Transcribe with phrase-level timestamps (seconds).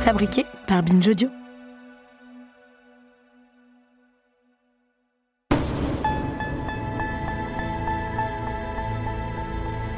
[0.00, 1.28] fabriqué par Binge.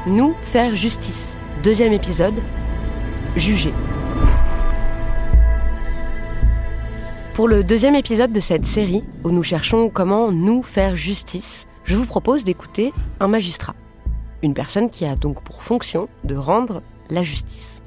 [0.07, 1.37] Nous faire justice.
[1.63, 2.35] Deuxième épisode.
[3.37, 3.73] Juger.
[7.35, 11.95] Pour le deuxième épisode de cette série, où nous cherchons comment nous faire justice, je
[11.95, 13.75] vous propose d'écouter un magistrat.
[14.43, 17.82] Une personne qui a donc pour fonction de rendre la justice.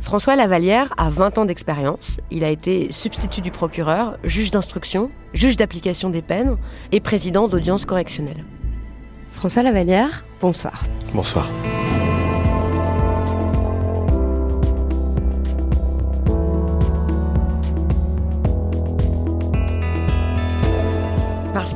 [0.00, 2.18] François Lavalière a 20 ans d'expérience.
[2.30, 6.56] Il a été substitut du procureur, juge d'instruction, juge d'application des peines
[6.90, 8.44] et président d'audience correctionnelle.
[9.32, 10.82] François Lavalière, bonsoir.
[11.14, 11.48] Bonsoir.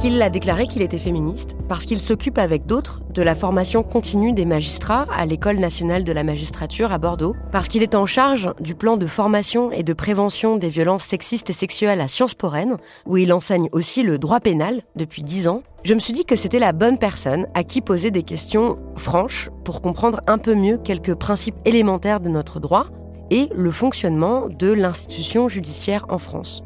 [0.04, 4.34] Qu'il a déclaré qu'il était féministe, parce qu'il s'occupe avec d'autres de la formation continue
[4.34, 8.50] des magistrats à l'École nationale de la magistrature à Bordeaux, parce qu'il est en charge
[8.60, 12.50] du plan de formation et de prévention des violences sexistes et sexuelles à Sciences Po
[12.50, 16.26] Rennes, où il enseigne aussi le droit pénal depuis dix ans, je me suis dit
[16.26, 20.54] que c'était la bonne personne à qui poser des questions franches pour comprendre un peu
[20.54, 22.88] mieux quelques principes élémentaires de notre droit
[23.30, 26.62] et le fonctionnement de l'institution judiciaire en France.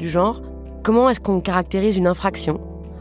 [0.00, 0.42] Du genre,
[0.82, 2.58] Comment est-ce qu'on caractérise une infraction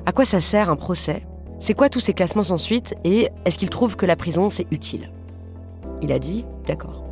[0.09, 1.21] À quoi ça sert un procès?
[1.59, 2.95] C'est quoi tous ces classements sans suite?
[3.03, 5.11] Et est-ce qu'il trouve que la prison, c'est utile?
[6.01, 7.03] Il a dit d'accord.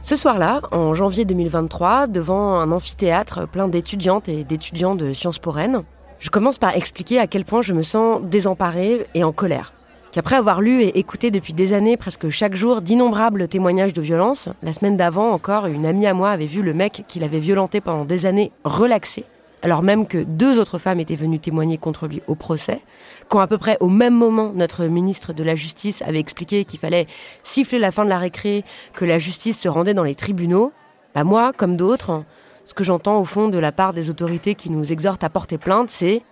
[0.00, 5.50] Ce soir-là, en janvier 2023, devant un amphithéâtre plein d'étudiantes et d'étudiants de Sciences Po
[5.50, 5.82] Rennes,
[6.18, 9.74] je commence par expliquer à quel point je me sens désemparée et en colère
[10.14, 14.48] qu'après avoir lu et écouté depuis des années presque chaque jour d'innombrables témoignages de violence,
[14.62, 17.80] la semaine d'avant encore, une amie à moi avait vu le mec qui l'avait violenté
[17.80, 19.24] pendant des années relaxé,
[19.62, 22.80] alors même que deux autres femmes étaient venues témoigner contre lui au procès,
[23.26, 26.78] quand à peu près au même moment notre ministre de la Justice avait expliqué qu'il
[26.78, 27.08] fallait
[27.42, 30.70] siffler la fin de la récré, que la justice se rendait dans les tribunaux,
[31.16, 32.22] bah moi, comme d'autres,
[32.64, 35.58] ce que j'entends au fond de la part des autorités qui nous exhortent à porter
[35.58, 36.22] plainte, c'est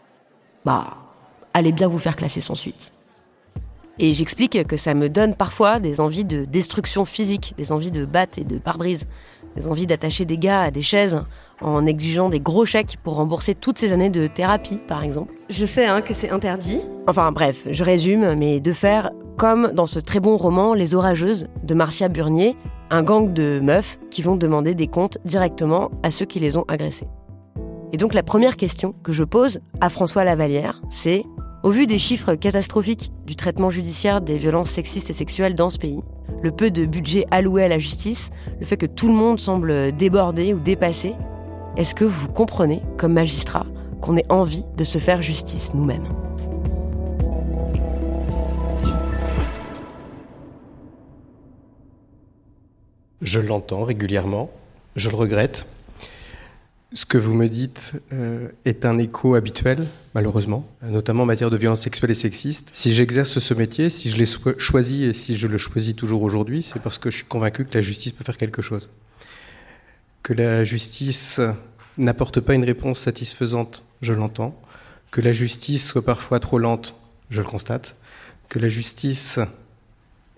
[0.65, 0.99] bah
[1.53, 2.93] allez bien vous faire classer sans suite.
[4.05, 8.05] Et j'explique que ça me donne parfois des envies de destruction physique, des envies de
[8.05, 9.07] battre et de pare-brise,
[9.55, 11.23] des envies d'attacher des gars à des chaises
[11.61, 15.33] en exigeant des gros chèques pour rembourser toutes ces années de thérapie, par exemple.
[15.51, 16.81] Je sais hein, que c'est interdit.
[17.07, 21.47] Enfin bref, je résume, mais de faire comme dans ce très bon roman Les Orageuses
[21.63, 22.57] de Marcia Burnier,
[22.91, 26.65] un gang de meufs qui vont demander des comptes directement à ceux qui les ont
[26.67, 27.07] agressés.
[27.93, 31.23] Et donc la première question que je pose à François Lavalière, c'est
[31.63, 35.79] au vu des chiffres catastrophiques du traitement judiciaire des violences sexistes et sexuelles dans ce
[35.79, 36.01] pays,
[36.43, 39.93] le peu de budget alloué à la justice, le fait que tout le monde semble
[39.93, 41.15] débordé ou dépassé,
[41.77, 43.67] est-ce que vous comprenez, comme magistrat,
[44.01, 46.09] qu'on ait envie de se faire justice nous-mêmes?
[53.21, 54.51] Je l'entends régulièrement,
[54.97, 55.67] je le regrette,
[56.93, 61.57] ce que vous me dites euh, est un écho habituel, malheureusement, notamment en matière de
[61.57, 62.71] violence sexuelle et sexiste.
[62.73, 64.27] Si j'exerce ce métier, si je l'ai
[64.59, 67.75] choisi et si je le choisis toujours aujourd'hui, c'est parce que je suis convaincu que
[67.75, 68.91] la justice peut faire quelque chose.
[70.23, 71.41] Que la justice
[71.99, 74.59] n'apporte pas une réponse satisfaisante, je l'entends.
[75.11, 76.95] Que la justice soit parfois trop lente,
[77.31, 77.97] je le constate.
[78.49, 79.39] Que la justice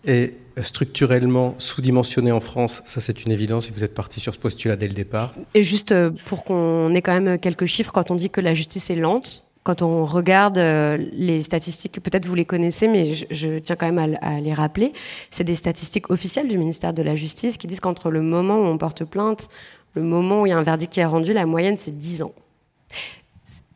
[0.04, 4.38] est structurellement sous-dimensionné en France, ça c'est une évidence, et vous êtes parti sur ce
[4.38, 5.34] postulat dès le départ.
[5.54, 8.54] Et juste euh, pour qu'on ait quand même quelques chiffres, quand on dit que la
[8.54, 13.58] justice est lente, quand on regarde euh, les statistiques, peut-être vous les connaissez, mais je,
[13.58, 14.92] tiens quand même à, les rappeler,
[15.30, 18.64] c'est des statistiques officielles du ministère de la Justice qui disent qu'entre le moment où
[18.66, 19.48] on porte plainte,
[19.94, 22.22] le moment où il y a un verdict qui est rendu, la moyenne c'est 10
[22.22, 22.32] ans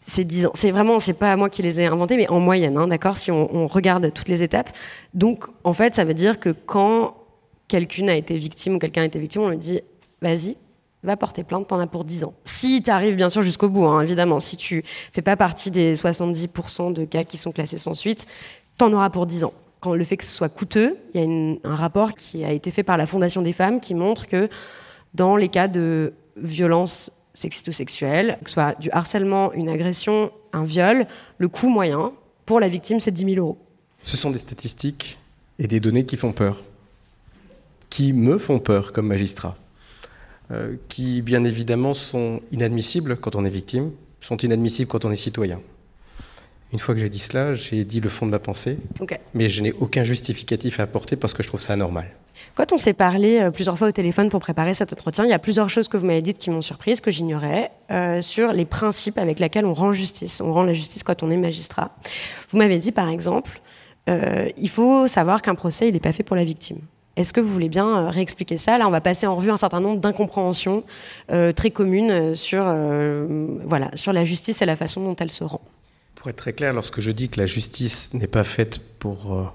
[0.02, 0.52] c'est 10 ans.
[0.54, 3.30] C'est vraiment, c'est pas moi qui les ai inventés, mais en moyenne, hein, d'accord, si
[3.30, 4.70] on, on, regarde toutes les étapes.
[5.12, 7.14] Donc, en fait, ça veut dire que quand
[7.68, 9.82] quelqu'un a été victime ou quelqu'un a été victime, on lui dit,
[10.22, 10.56] vas-y,
[11.02, 12.34] va porter plainte pendant pour 10 ans.
[12.44, 14.82] Si tu arrives bien sûr jusqu'au bout, hein, évidemment, si tu
[15.12, 18.26] fais pas partie des 70% de cas qui sont classés sans suite,
[18.76, 19.52] t'en auras pour 10 ans.
[19.80, 22.70] Quand le fait que ce soit coûteux, il y a un rapport qui a été
[22.70, 24.48] fait par la Fondation des femmes qui montre que
[25.14, 31.06] dans les cas de violence sexiste-sexuel, que ce soit du harcèlement, une agression, un viol,
[31.38, 32.12] le coût moyen
[32.44, 33.58] pour la victime, c'est 10 000 euros.
[34.02, 35.18] Ce sont des statistiques
[35.58, 36.64] et des données qui font peur,
[37.90, 39.56] qui me font peur comme magistrat,
[40.50, 43.90] euh, qui bien évidemment sont inadmissibles quand on est victime,
[44.20, 45.60] sont inadmissibles quand on est citoyen.
[46.72, 48.78] Une fois que j'ai dit cela, j'ai dit le fond de ma pensée,
[49.34, 52.08] mais je n'ai aucun justificatif à apporter parce que je trouve ça anormal.
[52.54, 55.32] Quand on s'est parlé euh, plusieurs fois au téléphone pour préparer cet entretien, il y
[55.32, 58.64] a plusieurs choses que vous m'avez dites qui m'ont surprise, que j'ignorais, euh, sur les
[58.64, 60.40] principes avec lesquels on rend justice.
[60.40, 61.96] On rend la justice quand on est magistrat.
[62.50, 63.60] Vous m'avez dit, par exemple,
[64.08, 66.80] euh, il faut savoir qu'un procès, il n'est pas fait pour la victime.
[67.18, 68.78] Est-ce que vous voulez bien euh, réexpliquer ça?
[68.78, 70.84] Là, on va passer en revue un certain nombre d'incompréhensions
[71.30, 72.64] euh, très communes sur,
[73.64, 75.60] voilà, sur la justice et la façon dont elle se rend.
[76.14, 79.52] Pour être très clair, lorsque je dis que la justice n'est pas faite pour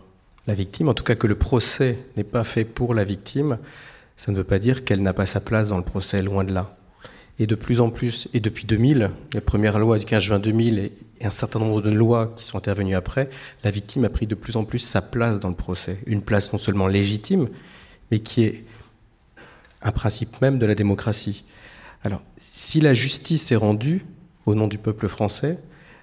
[0.47, 3.57] la victime, en tout cas que le procès n'est pas fait pour la victime,
[4.15, 6.53] ça ne veut pas dire qu'elle n'a pas sa place dans le procès, loin de
[6.53, 6.75] là.
[7.39, 10.79] Et de plus en plus, et depuis 2000, les premières lois du 15 juin 2000
[10.79, 10.91] et,
[11.25, 13.29] un certain nombre de lois qui sont intervenues après,
[13.63, 15.99] la victime a pris de plus en plus sa place dans le procès.
[16.05, 17.47] Une place non seulement légitime,
[18.11, 18.65] mais qui est
[19.81, 21.45] un principe même de la démocratie.
[22.03, 24.05] Alors, si la justice est rendue
[24.45, 25.59] au nom du peuple français,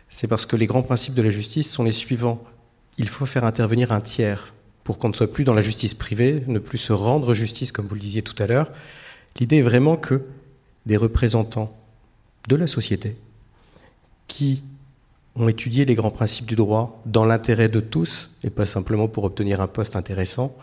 [0.09, 2.43] c'est parce que les grands principes de la justice sont les suivants.
[2.99, 4.55] Il faut faire intervenir un tiers
[4.85, 7.87] pour qu'on ne soit plus dans la justice privée, ne plus se rendre justice, comme
[7.87, 8.73] vous le disiez tout à l'heure.
[9.39, 10.23] L'idée est vraiment que
[10.87, 11.77] des représentants
[12.49, 13.17] de la société
[14.27, 14.63] qui
[15.37, 19.25] ont étudié les grands principes du droit dans l'intérêt de tous et pas simplement pour
[19.25, 20.57] obtenir un poste intéressant,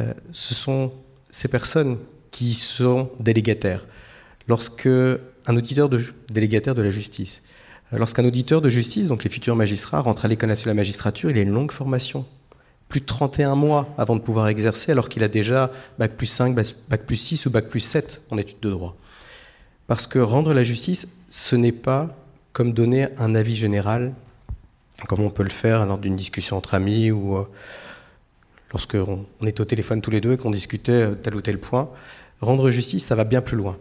[0.00, 0.92] euh, ce sont
[1.30, 1.98] ces personnes
[2.30, 3.86] qui sont délégataires.
[4.48, 7.42] Lorsque un auditeur de, délégataire de la justice,
[7.92, 10.80] euh, lorsqu'un auditeur de justice, donc les futurs magistrats, rentre à l'école nationale de la
[10.80, 12.24] magistrature, il a une longue formation.
[12.88, 16.54] Plus de 31 mois avant de pouvoir exercer, alors qu'il a déjà bac plus 5,
[16.88, 18.96] bac plus 6 ou bac plus 7 en études de droit.
[19.90, 22.16] Parce que rendre la justice, ce n'est pas
[22.52, 24.14] comme donner un avis général,
[25.08, 27.44] comme on peut le faire lors d'une discussion entre amis ou euh,
[28.70, 31.58] lorsqu'on on est au téléphone tous les deux et qu'on discutait euh, tel ou tel
[31.58, 31.90] point.
[32.40, 33.78] Rendre justice, ça va bien plus loin.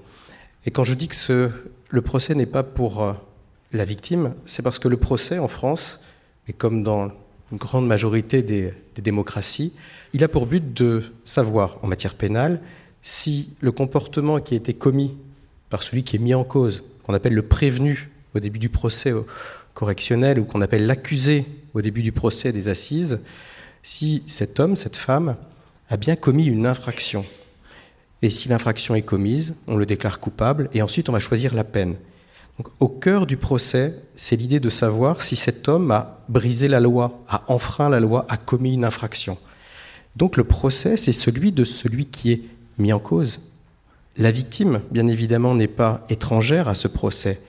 [0.65, 1.51] Et quand je dis que
[1.89, 3.13] le procès n'est pas pour euh,
[3.71, 6.03] la victime, c'est parce que le procès en France,
[6.47, 7.11] et comme dans
[7.51, 9.73] une grande majorité des démocraties,
[10.13, 12.61] il a pour but de savoir en matière pénale
[13.03, 15.15] si le comportement qui a été commis
[15.69, 19.13] par celui qui est mis en cause, qu'on appelle le prévenu au début du procès
[19.73, 23.21] correctionnel ou qu'on appelle l'accusé au début du procès des assises,
[23.83, 25.35] si cet homme, cette femme,
[25.89, 27.25] a bien commis une infraction.
[28.21, 31.63] Et si l'infraction est commise, on le déclare coupable et ensuite on va choisir la
[31.63, 31.95] peine.
[32.57, 36.81] Donc, au cœur du procès, c'est l'idée de savoir si cet homme a brisé la
[36.81, 39.37] loi, a enfreint la loi, a commis une infraction.
[40.17, 42.41] Donc le procès, c'est celui de celui qui est
[42.77, 43.41] mis en cause,
[44.17, 47.41] la victime, bien évidemment, n'est pas étrangère à ce procès,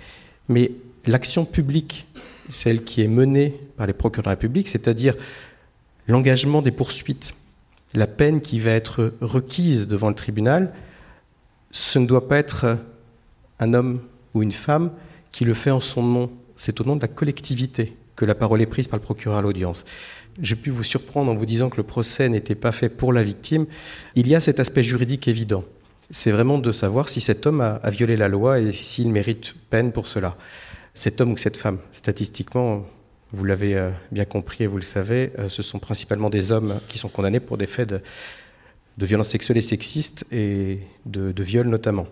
[0.48, 0.72] mais
[1.06, 2.06] l'action publique,
[2.48, 5.14] celle qui est menée par les procureurs de la c'est-à-dire
[6.06, 7.34] l'engagement des poursuites,
[7.94, 10.72] la peine qui va être requise devant le tribunal,
[11.70, 12.78] ce ne doit pas être
[13.58, 14.00] un homme
[14.34, 14.90] ou une femme
[15.32, 16.30] qui le fait en son nom.
[16.56, 19.42] C'est au nom de la collectivité que la parole est prise par le procureur à
[19.42, 19.84] l'audience.
[20.40, 23.22] J'ai pu vous surprendre en vous disant que le procès n'était pas fait pour la
[23.22, 23.66] victime.
[24.14, 25.64] Il y a cet aspect juridique évident
[26.10, 29.92] c'est vraiment de savoir si cet homme a, violé la loi et s'il mérite peine
[29.92, 30.36] pour cela.
[30.94, 32.84] Cet homme ou cette femme, statistiquement,
[33.30, 36.80] vous l'avez euh, bien compris et vous le savez, euh, ce sont principalement des hommes
[36.88, 38.02] qui sont condamnés pour des faits de,
[38.98, 42.06] violences sexuelles et sexistes et de, de viol notamment.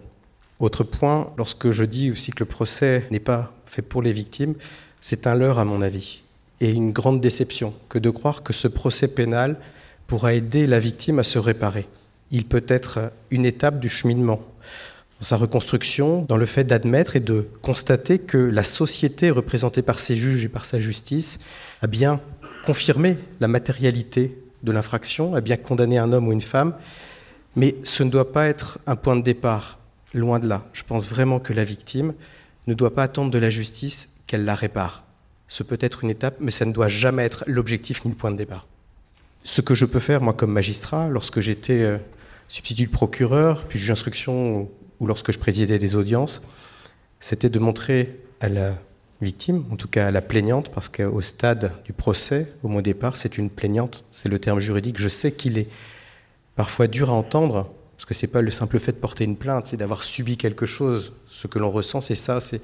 [0.60, 4.54] Autre point, lorsque je dis aussi que le procès n'est pas fait pour les victimes,
[5.00, 6.22] c'est un leurre à mon avis
[6.60, 9.58] et une grande déception que de croire que ce procès pénal
[10.06, 11.86] pourra aider la victime à se réparer
[12.30, 14.40] il peut être une étape du cheminement
[15.20, 19.98] dans sa reconstruction, dans le fait d'admettre et de constater que la société représentée par
[19.98, 21.40] ses juges et par sa justice
[21.80, 22.20] a bien
[22.64, 26.74] confirmé la matérialité de l'infraction, a bien condamné un homme ou une femme,
[27.56, 29.78] mais ce ne doit pas être un point de départ,
[30.14, 30.64] loin de là.
[30.72, 32.14] Je pense vraiment que la victime
[32.66, 35.04] ne doit pas attendre de la justice qu'elle la répare.
[35.48, 38.30] Ce peut être une étape, mais ça ne doit jamais être l'objectif ni le point
[38.30, 38.66] de départ.
[39.42, 41.96] Ce que je peux faire, moi, comme magistrat, lorsque j'étais euh,
[42.48, 44.68] substitut de procureur, puis juge d'instruction
[45.00, 46.42] ou lorsque je présidais des audiences,
[47.20, 48.78] c'était de montrer à la
[49.20, 53.16] victime, en tout cas à la plaignante, parce qu'au stade du procès, au moins départ,
[53.16, 54.98] c'est une plaignante, c'est le terme juridique.
[54.98, 55.68] Je sais qu'il est
[56.56, 59.66] parfois dur à entendre, parce que c'est pas le simple fait de porter une plainte,
[59.66, 61.12] c'est d'avoir subi quelque chose.
[61.26, 62.60] Ce que l'on ressent, c'est ça, c'est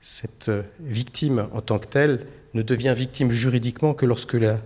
[0.00, 4.58] cette euh, victime en tant que telle ne devient victime juridiquement que lorsque la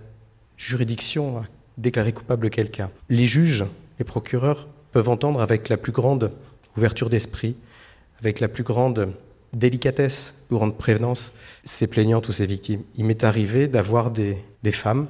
[0.57, 1.45] juridiction a
[1.77, 2.89] déclaré coupable quelqu'un.
[3.09, 3.65] Les juges
[3.99, 6.31] les procureurs peuvent entendre avec la plus grande
[6.77, 7.55] ouverture d'esprit,
[8.19, 9.13] avec la plus grande
[9.53, 11.33] délicatesse ou rendre prévenance
[11.63, 12.81] ces plaignantes ou ces victimes.
[12.95, 14.37] Il m'est arrivé d'avoir des,
[14.71, 15.07] femmes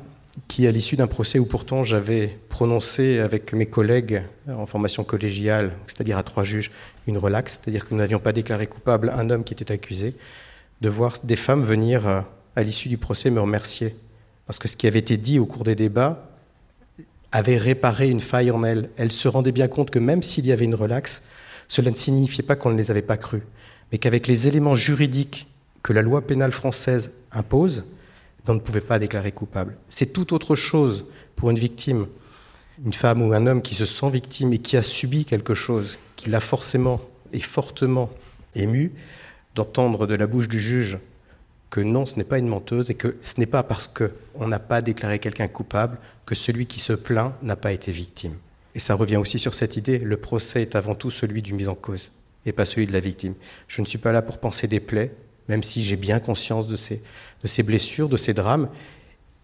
[0.48, 5.74] qui, à l'issue d'un procès où pourtant j'avais prononcé avec mes collègues en formation collégiale,
[5.88, 6.72] c'est-à-dire à trois juges,
[7.08, 10.16] une relaxe, c'est-à-dire que nous n'avions pas déclaré coupable un homme qui était accusé,
[10.82, 12.22] de voir des femmes venir euh,
[12.56, 13.96] à l'issue du procès me remercier.
[14.46, 16.35] Parce que ce qui avait été dit au cours des débats
[17.36, 18.90] avait réparé une faille en elle.
[18.96, 21.24] Elle se rendait bien compte que même s'il y avait une relaxe,
[21.68, 23.42] cela ne signifiait pas qu'on ne les avait pas crus,
[23.92, 25.48] mais qu'avec les éléments juridiques
[25.84, 27.84] que la loi pénale française impose,
[28.48, 29.76] on ne pouvait pas déclarer coupable.
[29.90, 32.08] C'est tout autre chose pour une victime,
[32.86, 36.00] une femme ou un homme qui se sent victime et qui a subi quelque chose,
[36.16, 37.02] qui l'a forcément
[37.34, 38.10] et fortement
[38.54, 38.94] ému,
[39.56, 41.00] d'entendre de la bouche du juge
[41.70, 44.60] que non, ce n'est pas une menteuse et que ce n'est pas parce qu'on n'a
[44.60, 48.36] pas déclaré quelqu'un coupable que celui qui se plaint n'a pas été victime.
[48.74, 51.68] Et ça revient aussi sur cette idée, le procès est avant tout celui du mis
[51.68, 52.12] en cause
[52.46, 53.34] et pas celui de la victime.
[53.68, 55.14] Je ne suis pas là pour penser des plaies,
[55.48, 57.02] même si j'ai bien conscience de ces,
[57.42, 58.70] de ces blessures, de ces drames.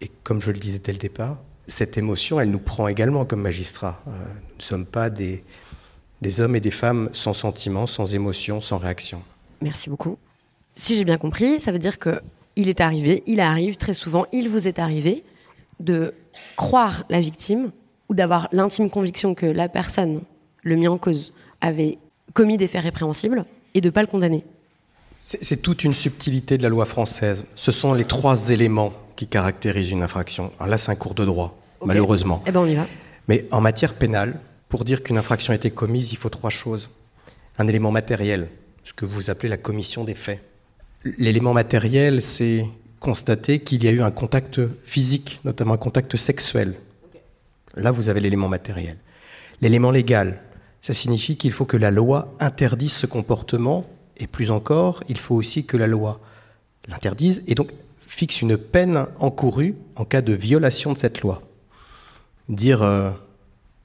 [0.01, 3.41] Et comme je le disais dès le départ, cette émotion, elle nous prend également comme
[3.41, 4.01] magistrats.
[4.07, 5.43] Euh, nous ne sommes pas des,
[6.21, 9.23] des hommes et des femmes sans sentiment, sans émotion, sans réaction.
[9.61, 10.17] Merci beaucoup.
[10.81, 12.21] Si j'ai bien compris, ça veut dire que
[12.55, 15.23] il est arrivé, il arrive très souvent, il vous est arrivé
[15.79, 16.15] de
[16.55, 17.71] croire la victime
[18.09, 20.21] ou d'avoir l'intime conviction que la personne,
[20.63, 21.99] le mis en cause, avait
[22.33, 23.45] commis des faits répréhensibles
[23.75, 24.43] et de ne pas le condamner.
[25.23, 27.45] C'est toute une subtilité de la loi française.
[27.53, 30.51] Ce sont les trois éléments qui caractérisent une infraction.
[30.57, 32.41] Alors là, c'est un cours de droit, malheureusement.
[32.47, 32.87] Eh ben, on y va.
[33.27, 36.89] Mais en matière pénale, pour dire qu'une infraction a été commise, il faut trois choses.
[37.59, 38.49] Un élément matériel,
[38.83, 40.41] ce que vous appelez la commission des faits.
[41.03, 42.65] L'élément matériel, c'est
[42.99, 46.75] constater qu'il y a eu un contact physique, notamment un contact sexuel.
[47.75, 48.97] Là, vous avez l'élément matériel.
[49.61, 50.41] L'élément légal,
[50.81, 55.35] ça signifie qu'il faut que la loi interdise ce comportement, et plus encore, il faut
[55.35, 56.19] aussi que la loi
[56.87, 57.71] l'interdise, et donc
[58.05, 61.41] fixe une peine encourue en cas de violation de cette loi.
[62.49, 63.09] Dire, euh,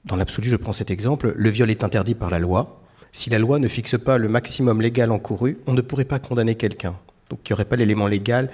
[0.05, 2.81] dans l'absolu, je prends cet exemple, le viol est interdit par la loi.
[3.11, 6.55] Si la loi ne fixe pas le maximum légal encouru, on ne pourrait pas condamner
[6.55, 6.95] quelqu'un.
[7.29, 8.49] Donc il n'y aurait pas l'élément légal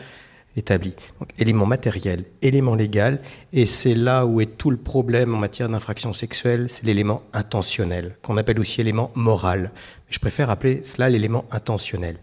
[0.56, 0.94] établi.
[1.20, 3.20] Donc, élément matériel, élément légal,
[3.52, 8.18] et c'est là où est tout le problème en matière d'infraction sexuelle, c'est l'élément intentionnel,
[8.22, 9.72] qu'on appelle aussi élément moral.
[10.10, 12.18] je préfère appeler cela l'élément intentionnel.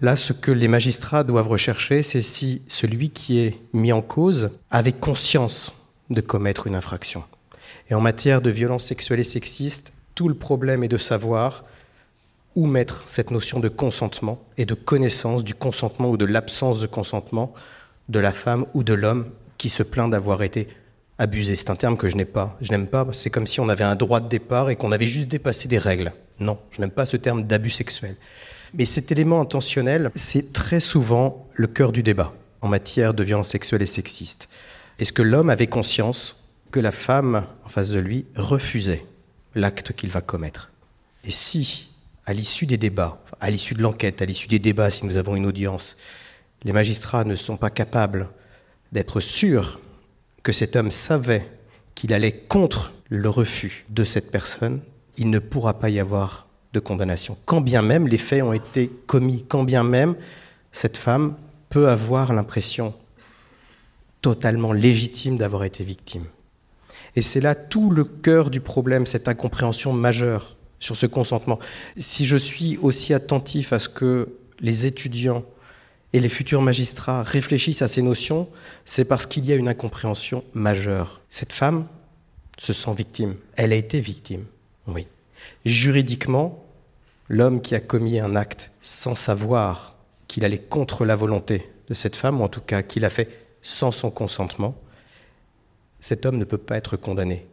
[0.00, 4.50] Là, ce que les magistrats doivent rechercher, c'est si celui qui est mis en cause
[4.70, 5.74] avait conscience
[6.10, 7.24] de commettre une infraction.
[7.90, 11.64] Et en matière de violence sexuelle et sexiste, tout le problème est de savoir
[12.66, 17.52] mettre cette notion de consentement et de connaissance du consentement ou de l'absence de consentement
[18.08, 20.68] de la femme ou de l'homme qui se plaint d'avoir été
[21.18, 21.56] abusé.
[21.56, 22.56] C'est un terme que je n'ai pas.
[22.60, 23.06] Je n'aime pas.
[23.12, 25.78] C'est comme si on avait un droit de départ et qu'on avait juste dépassé des
[25.78, 26.12] règles.
[26.40, 28.16] Non, je n'aime pas ce terme d'abus sexuel.
[28.74, 33.48] Mais cet élément intentionnel, c'est très souvent le cœur du débat en matière de violence
[33.48, 34.48] sexuelle et sexiste.
[34.98, 39.04] Est-ce que l'homme avait conscience que la femme en face de lui refusait
[39.54, 40.70] l'acte qu'il va commettre?
[41.24, 41.87] Et si
[42.28, 45.34] à l'issue des débats, à l'issue de l'enquête, à l'issue des débats, si nous avons
[45.34, 45.96] une audience,
[46.62, 48.28] les magistrats ne sont pas capables
[48.92, 49.80] d'être sûrs
[50.42, 51.48] que cet homme savait
[51.94, 54.82] qu'il allait contre le refus de cette personne,
[55.16, 57.38] il ne pourra pas y avoir de condamnation.
[57.46, 60.14] Quand bien même les faits ont été commis, quand bien même
[60.70, 61.34] cette femme
[61.70, 62.92] peut avoir l'impression
[64.20, 66.26] totalement légitime d'avoir été victime.
[67.16, 71.58] Et c'est là tout le cœur du problème, cette incompréhension majeure sur ce consentement.
[71.96, 74.28] Si je suis aussi attentif à ce que
[74.60, 75.44] les étudiants
[76.12, 78.48] et les futurs magistrats réfléchissent à ces notions,
[78.84, 81.20] c'est parce qu'il y a une incompréhension majeure.
[81.30, 81.86] Cette femme
[82.58, 83.36] se sent victime.
[83.56, 84.44] Elle a été victime,
[84.86, 85.06] oui.
[85.64, 86.64] Juridiquement,
[87.28, 92.16] l'homme qui a commis un acte sans savoir qu'il allait contre la volonté de cette
[92.16, 93.28] femme, ou en tout cas qu'il a fait
[93.62, 94.76] sans son consentement,
[96.00, 97.46] cet homme ne peut pas être condamné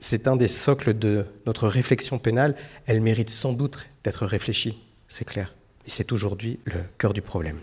[0.00, 2.56] c'est un des socles de notre réflexion pénale.
[2.86, 4.78] Elle mérite sans doute d'être réfléchie,
[5.08, 5.54] c'est clair.
[5.86, 7.60] Et c'est aujourd'hui le cœur du problème.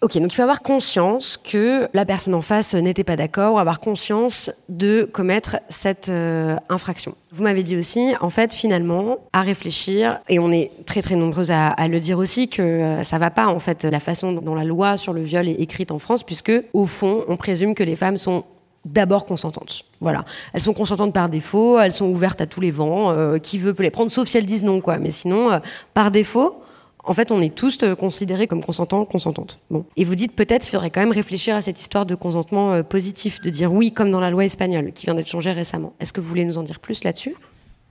[0.00, 3.58] Ok, donc il faut avoir conscience que la personne en face n'était pas d'accord ou
[3.58, 7.16] avoir conscience de commettre cette euh, infraction.
[7.32, 11.50] Vous m'avez dit aussi, en fait, finalement, à réfléchir, et on est très très nombreuses
[11.50, 14.62] à, le dire aussi, que euh, ça va pas, en fait, la façon dont la
[14.62, 17.96] loi sur le viol est écrite en France, puisque, au fond, on présume que les
[17.96, 18.44] femmes sont
[18.92, 19.84] d'abord consentantes.
[20.00, 20.24] Voilà.
[20.52, 23.10] Elles sont consentantes par défaut, elles sont ouvertes à tous les vents.
[23.10, 24.98] Euh, qui veut peut les prendre, sauf si elles disent non, quoi.
[24.98, 25.58] Mais sinon, euh,
[25.94, 26.62] par défaut,
[27.04, 29.60] en fait, on est tous euh, considérés comme consentants, consentantes.
[29.70, 29.84] Bon.
[29.96, 33.40] Et vous dites peut-être qu'il faudrait quand même réfléchir à cette histoire de consentement positif,
[33.40, 35.94] de dire oui, comme dans la loi espagnole, qui vient d'être changée récemment.
[36.00, 37.34] Est-ce que vous voulez nous en dire plus là-dessus?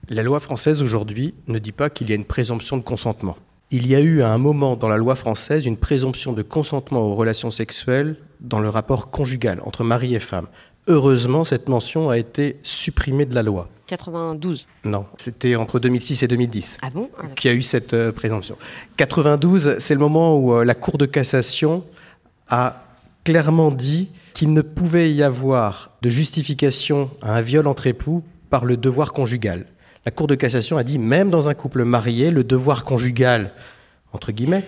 [0.08, 3.36] La loi française aujourd'hui ne dit pas qu'il y a une présomption de consentement.
[3.70, 7.00] Il y a eu à un moment dans la loi française une présomption de consentement
[7.00, 10.46] aux relations sexuelles dans le rapport conjugal entre mari et femme.
[10.88, 13.68] Heureusement, cette mention a été supprimée de la loi.
[13.88, 17.10] 92 Non, c'était entre 2006 et 2010 ah bon?
[17.36, 18.56] Qu'il y a eu cette euh, présomption.
[18.96, 21.84] 92, c'est le moment où euh, la Cour de cassation
[22.48, 22.82] a
[23.24, 28.64] clairement dit qu'il ne pouvait y avoir de justification à un viol entre époux par
[28.64, 29.66] le devoir conjugal.
[30.06, 33.52] La Cour de cassation a dit même dans un couple marié, le devoir conjugal,
[34.12, 34.64] entre guillemets,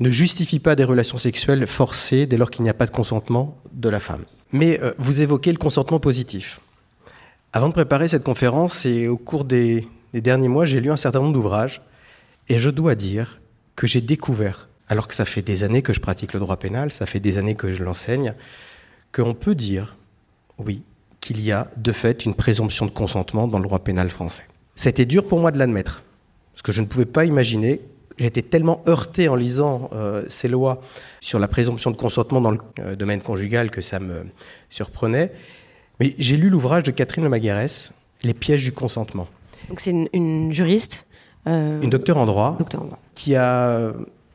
[0.00, 3.58] ne justifie pas des relations sexuelles forcées dès lors qu'il n'y a pas de consentement
[3.72, 4.24] de la femme.
[4.52, 6.60] Mais euh, vous évoquez le consentement positif.
[7.52, 10.96] Avant de préparer cette conférence et au cours des, des derniers mois, j'ai lu un
[10.96, 11.82] certain nombre d'ouvrages
[12.48, 13.40] et je dois dire
[13.76, 16.92] que j'ai découvert, alors que ça fait des années que je pratique le droit pénal,
[16.92, 18.34] ça fait des années que je l'enseigne,
[19.12, 19.96] qu'on peut dire,
[20.58, 20.82] oui,
[21.20, 24.44] qu'il y a de fait une présomption de consentement dans le droit pénal français.
[24.74, 26.02] C'était dur pour moi de l'admettre,
[26.52, 27.80] parce que je ne pouvais pas imaginer,
[28.22, 30.80] j'étais tellement heurté en lisant euh, ces lois
[31.20, 34.26] sur la présomption de consentement dans le euh, domaine conjugal que ça me
[34.70, 35.32] surprenait.
[36.00, 39.26] Mais j'ai lu l'ouvrage de Catherine Lemaguerès, Les pièges du consentement.
[39.68, 41.04] Donc c'est une, une, juriste
[41.46, 43.92] euh, Une docteure en droit, docteur en droit qui a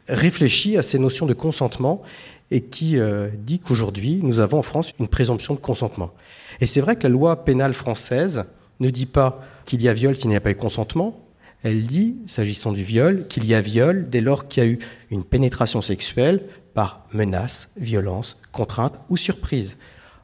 [0.08, 2.04] réfléchi à ces notions de consentement
[2.52, 6.12] et qui euh, dit qu'aujourd'hui, nous avons en France une présomption de consentement.
[6.62, 8.46] Et c'est vrai que la loi pénale française
[8.80, 11.20] ne dit pas qu'il y a viol s'il n'y a pas eu consentement.
[11.64, 14.80] Elle dit, s'agissant du viol, qu'il y a viol dès lors qu'il y a eu
[15.10, 19.78] une pénétration sexuelle par menace, violence, contrainte ou surprise.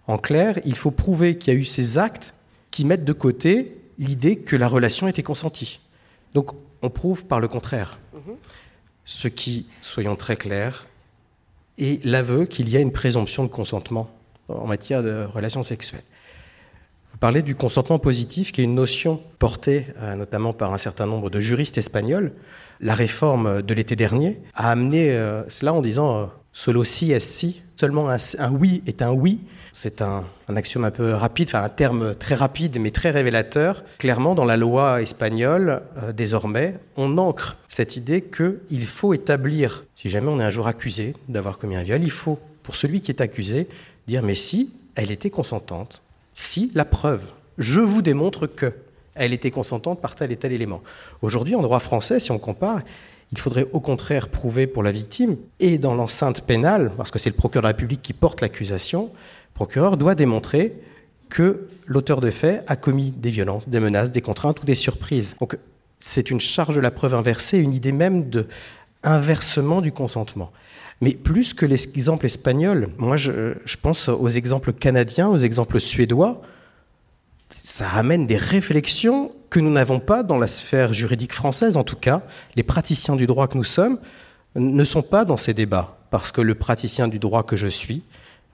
[0.05, 2.35] En clair, il faut prouver qu'il y a eu ces actes
[2.71, 5.79] qui mettent de côté l'idée que la relation était consentie.
[6.33, 7.99] Donc on prouve par le contraire.
[9.05, 10.87] Ce qui, soyons très clairs,
[11.77, 14.09] est l'aveu qu'il y a une présomption de consentement
[14.47, 16.03] en matière de relations sexuelles.
[17.23, 21.05] Vous parlez du consentement positif, qui est une notion portée euh, notamment par un certain
[21.05, 22.33] nombre de juristes espagnols.
[22.81, 27.21] La réforme de l'été dernier a amené euh, cela en disant euh, solo si est
[27.21, 29.39] si, seulement un, oui est un oui,
[29.71, 33.85] c'est un, axiome un peu rapide, enfin un terme très rapide mais très révélateur.
[33.99, 35.81] Clairement, dans la loi espagnole,
[36.13, 41.15] désormais, on ancre cette idée qu'il faut établir, si jamais on est un jour accusé
[41.29, 43.69] d'avoir commis un viol, il faut, pour celui qui est accusé,
[44.07, 46.02] dire mais si elle était consentante,
[46.33, 47.23] si la preuve,
[47.57, 48.73] je vous démontre que
[49.15, 50.81] elle était consentante par tel et tel élément.
[51.21, 52.81] Aujourd'hui, en droit français, si on compare,
[53.31, 57.29] il faudrait au contraire prouver pour la victime, et dans l'enceinte pénale, parce que c'est
[57.29, 60.75] le procureur de la République qui porte l'accusation, le procureur doit démontrer
[61.29, 65.35] que l'auteur de fait a commis des violences, des menaces, des contraintes ou des surprises.
[65.39, 65.57] Donc
[65.99, 68.47] c'est une charge de la preuve inversée, une idée même de
[69.03, 70.51] inversement du consentement.
[71.01, 76.41] Mais plus que l'exemple espagnol, moi je, pense aux exemples canadiens, aux exemples suédois,
[77.49, 81.95] ça ramène des réflexions que nous n'avons pas dans la sphère juridique française, en tout
[81.95, 82.23] cas.
[82.55, 83.99] Les praticiens du droit que nous sommes
[84.55, 88.03] ne sont pas dans ces débats, parce que le praticien du droit que je suis,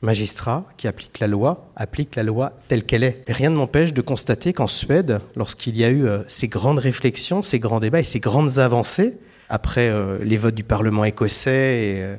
[0.02, 3.24] magistrat qui applique la loi, applique la loi telle qu'elle est.
[3.28, 6.80] Et rien ne m'empêche de constater qu'en Suède, lorsqu'il y a eu euh, ces grandes
[6.80, 9.18] réflexions, ces grands débats et ces grandes avancées,
[9.50, 12.16] après euh, les votes du Parlement écossais euh,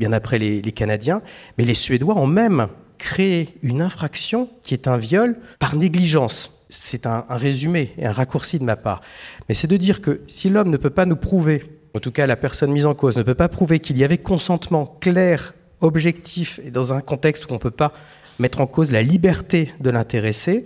[0.00, 1.22] bien après les, Canadiens,
[1.58, 2.66] mais les Suédois ont même
[2.98, 6.64] créé une infraction qui est un viol par négligence.
[6.70, 9.02] C'est un, résumé et un raccourci de ma part.
[9.48, 12.26] Mais c'est de dire que si l'homme ne peut pas nous prouver, en tout cas
[12.26, 16.60] la personne mise en cause ne peut pas prouver qu'il y avait consentement clair objectif
[16.64, 17.92] et dans un contexte où on ne peut pas
[18.38, 20.64] mettre en cause la liberté de l'intéressé,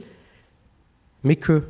[1.25, 1.64] mais que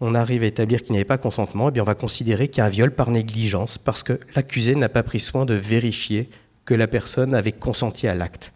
[0.00, 2.58] on arrive à établir qu'il n'y avait pas consentement, eh bien on va considérer qu'il
[2.58, 6.28] y a un viol par négligence parce que l'accusé n'a pas pris soin de vérifier
[6.66, 8.52] que la personne avait consenti à l'acte.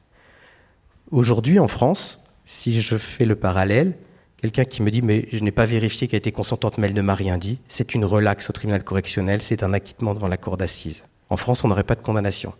[1.10, 3.96] Aujourd'hui, en France, si je fais le parallèle,
[4.36, 7.02] quelqu'un qui me dit mais je n'ai pas vérifié qu'elle était consentante mais elle ne
[7.02, 10.56] m'a rien dit, c'est une relaxe au tribunal correctionnel, c'est un acquittement devant la cour
[10.56, 11.04] d'assises.
[11.30, 12.52] En France, on n'aurait pas de condamnation.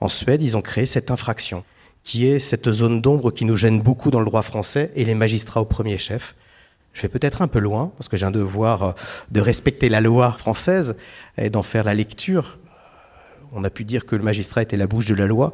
[0.00, 1.64] En Suède, ils ont créé cette infraction,
[2.04, 5.14] qui est cette zone d'ombre qui nous gêne beaucoup dans le droit français, et les
[5.14, 6.34] magistrats au premier chef.
[6.92, 8.94] Je vais peut-être un peu loin, parce que j'ai un devoir
[9.30, 10.96] de respecter la loi française
[11.36, 12.58] et d'en faire la lecture.
[13.52, 15.52] On a pu dire que le magistrat était la bouche de la loi.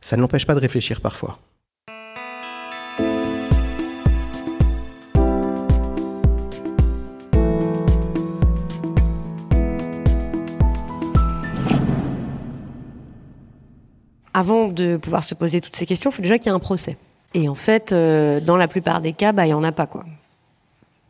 [0.00, 1.38] Ça ne l'empêche pas de réfléchir parfois.
[14.36, 16.58] avant de pouvoir se poser toutes ces questions, il faut déjà qu'il y ait un
[16.58, 16.98] procès.
[17.32, 19.88] Et en fait, euh, dans la plupart des cas, bah, il n'y en a pas.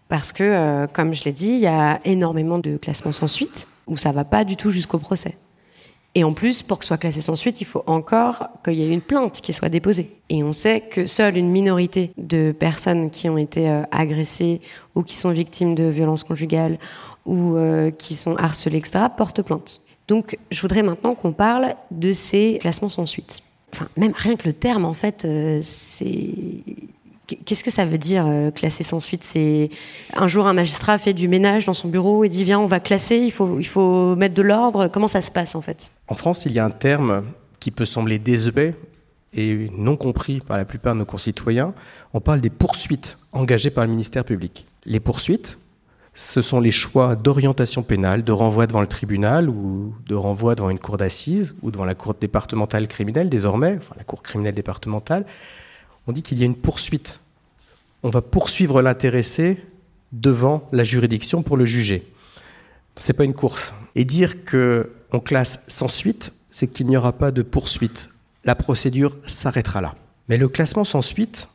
[0.08, 3.66] Parce que, euh, comme je l'ai dit, il y a énormément de classements sans suite,
[3.88, 5.36] où ça va pas du tout jusqu'au procès.
[6.16, 8.90] Et en plus, pour que soit classé sans suite, il faut encore qu'il y ait
[8.90, 10.16] une plainte qui soit déposée.
[10.30, 14.62] Et on sait que seule une minorité de personnes qui ont été euh, agressées
[14.94, 16.78] ou qui sont victimes de violences conjugales
[17.26, 19.82] ou euh, qui sont harcelées, etc., portent plainte.
[20.08, 23.42] Donc, je voudrais maintenant qu'on parle de ces classements sans suite.
[23.74, 26.30] Enfin, même rien que le terme, en fait, euh, c'est.
[27.44, 29.24] Qu'est-ce que ça veut dire euh, classer sans suite?
[29.24, 29.70] C'est
[30.14, 32.80] un jour un magistrat fait du ménage dans son bureau et dit viens on va
[32.80, 34.88] classer, il faut mettre de l'ordre.
[34.88, 35.90] Comment ça se passe en fait?
[36.08, 37.24] En France, il y a un terme
[37.58, 38.74] qui peut sembler désuet
[39.34, 41.74] et non compris par la plupart de nos concitoyens.
[42.14, 44.66] On parle des poursuites engagées par le ministère public.
[44.84, 45.58] Les poursuites,
[46.14, 50.70] ce sont les choix d'orientation pénale, de renvoi devant le tribunal ou de renvoi devant
[50.70, 55.26] une cour d'assises ou devant la cour départementale criminelle désormais, enfin la cour criminelle départementale.
[56.06, 57.20] On dit qu'il y a une poursuite.
[58.02, 59.58] On va poursuivre l'intéressé
[60.12, 62.06] devant la juridiction pour le juger.
[62.96, 63.74] C'est pas une course.
[63.94, 68.10] Et dire que on classe sans suite, c'est qu'il n'y aura pas de poursuite.
[68.44, 69.94] La procédure s'arrêtera là.
[70.28, 71.48] Mais le classement sans suite,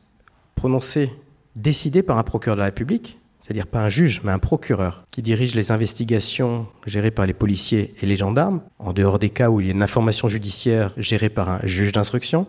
[0.55, 1.11] prononcé,
[1.55, 5.21] décidé par un procureur de la République, c'est-à-dire pas un juge, mais un procureur, qui
[5.21, 9.59] dirige les investigations gérées par les policiers et les gendarmes, en dehors des cas où
[9.59, 12.45] il y a une information judiciaire gérée par un juge d'instruction.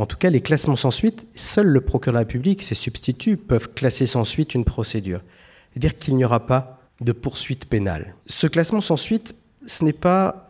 [0.00, 3.36] En tout cas, les classements sans suite, seul le procureur de la République, ses substituts,
[3.36, 5.20] peuvent classer sans suite une procédure.
[5.70, 8.14] C'est-à-dire qu'il n'y aura pas de poursuite pénale.
[8.24, 9.36] Ce classement sans suite,
[9.66, 10.48] ce n'est pas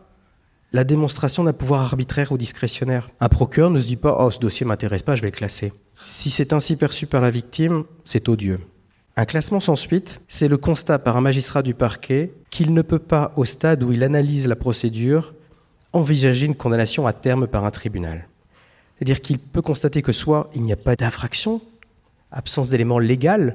[0.71, 3.09] la démonstration d'un pouvoir arbitraire ou discrétionnaire.
[3.19, 5.73] Un procureur ne se dit pas Oh, ce dossier m'intéresse pas, je vais le classer.
[6.05, 8.61] Si c'est ainsi perçu par la victime, c'est odieux.
[9.17, 12.99] Un classement sans suite, c'est le constat par un magistrat du parquet qu'il ne peut
[12.99, 15.33] pas, au stade où il analyse la procédure,
[15.91, 18.29] envisager une condamnation à terme par un tribunal.
[19.01, 21.59] C'est-à-dire qu'il peut constater que soit il n'y a pas d'infraction,
[22.31, 23.49] absence d'éléments légaux,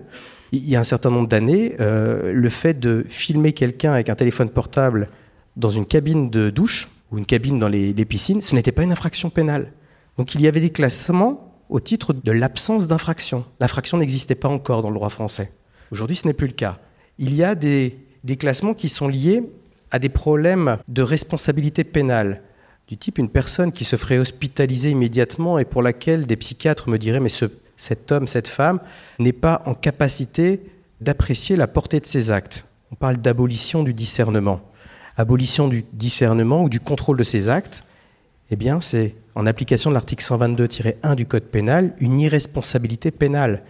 [0.50, 4.16] il y a un certain nombre d'années, euh, le fait de filmer quelqu'un avec un
[4.16, 5.08] téléphone portable
[5.54, 8.90] dans une cabine de douche ou une cabine dans les, piscines, ce n'était pas une
[8.90, 9.70] infraction pénale.
[10.18, 13.44] Donc il y avait des classements au titre de l'absence d'infraction.
[13.60, 15.52] L'infraction n'existait pas encore dans le droit français.
[15.92, 16.80] Aujourd'hui, ce n'est plus le cas.
[17.18, 17.94] Il y a des
[18.36, 19.44] classements qui sont liés
[19.92, 22.42] à des problèmes de responsabilité pénale,
[22.88, 26.98] du type une personne qui se ferait hospitaliser immédiatement et pour laquelle des psychiatres me
[26.98, 27.46] diraient mais ce,
[27.76, 28.78] cet homme, cette femme
[29.18, 30.60] n'est pas en capacité
[31.00, 32.64] d'apprécier la portée de ses actes.
[32.92, 34.60] On parle d'abolition du discernement.
[35.16, 37.82] Abolition du discernement ou du contrôle de ses actes,
[38.50, 43.62] eh bien c'est en application de l'article 122-1 du Code pénal, une irresponsabilité pénale.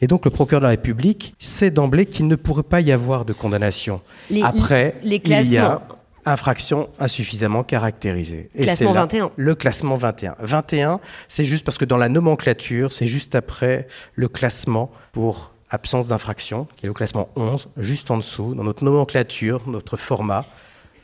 [0.00, 3.24] Et donc le procureur de la République sait d'emblée qu'il ne pourrait pas y avoir
[3.26, 4.00] de condamnation.
[4.30, 5.82] Les- Après, les il y a.
[6.24, 8.50] infraction insuffisamment caractérisée.
[8.54, 9.30] Et Classement c'est là 21.
[9.36, 10.36] Le classement 21.
[10.38, 16.08] 21, c'est juste parce que dans la nomenclature, c'est juste après le classement pour absence
[16.08, 20.44] d'infraction, qui est le classement 11, juste en dessous, dans notre nomenclature, notre format.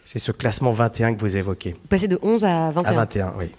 [0.05, 1.73] C'est ce classement 21 que vous évoquez.
[1.73, 2.91] Vous passez de 11 à 21.
[2.91, 3.51] À 21, oui.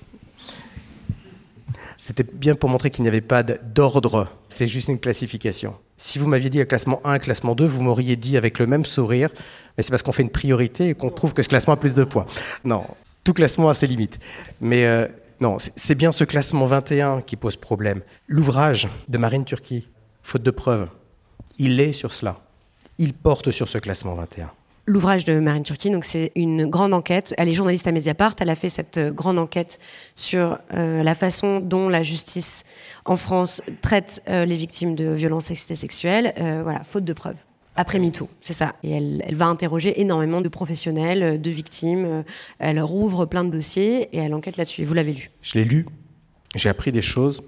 [2.07, 5.75] C'était bien pour montrer qu'il n'y avait pas d'ordre, c'est juste une classification.
[5.97, 8.59] Si vous m'aviez dit le classement 1 et le classement 2, vous m'auriez dit avec
[8.59, 9.29] le même sourire,
[9.75, 11.95] mais c'est parce qu'on fait une priorité et qu'on trouve que ce classement a plus
[11.95, 12.25] de poids.
[12.63, 12.85] Non,
[13.25, 14.19] tout classement a ses limites.
[14.61, 15.05] Mais euh,
[15.41, 17.99] non, c'est bien ce classement 21 qui pose problème.
[18.29, 19.89] L'ouvrage de Marine Turquie,
[20.23, 20.87] faute de preuves,
[21.57, 22.39] il est sur cela.
[22.99, 24.49] Il porte sur ce classement 21.
[24.89, 27.33] L'ouvrage de Marine Turquie, donc c'est une grande enquête.
[27.37, 28.35] Elle est journaliste à Mediapart.
[28.39, 29.79] Elle a fait cette euh, grande enquête
[30.15, 32.63] sur euh, la façon dont la justice
[33.03, 36.33] en France traite euh, les victimes de violences sexuelles.
[36.63, 37.35] Voilà, faute de preuves.
[37.75, 38.75] Après MeToo, c'est ça.
[38.81, 42.23] Et elle, elle va interroger énormément de professionnels, de victimes.
[42.59, 44.85] Elle rouvre plein de dossiers et elle enquête là-dessus.
[44.85, 45.31] Vous l'avez lu.
[45.41, 45.85] Je l'ai lu,
[46.55, 47.43] j'ai appris des choses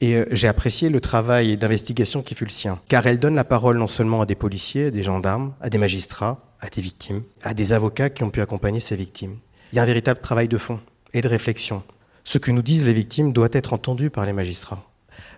[0.00, 2.80] et j'ai apprécié le travail d'investigation qui fut le sien.
[2.88, 5.78] Car elle donne la parole non seulement à des policiers, à des gendarmes, à des
[5.78, 9.36] magistrats, à des victimes, à des avocats qui ont pu accompagner ces victimes.
[9.72, 10.80] Il y a un véritable travail de fond
[11.12, 11.82] et de réflexion.
[12.24, 14.82] Ce que nous disent les victimes doit être entendu par les magistrats.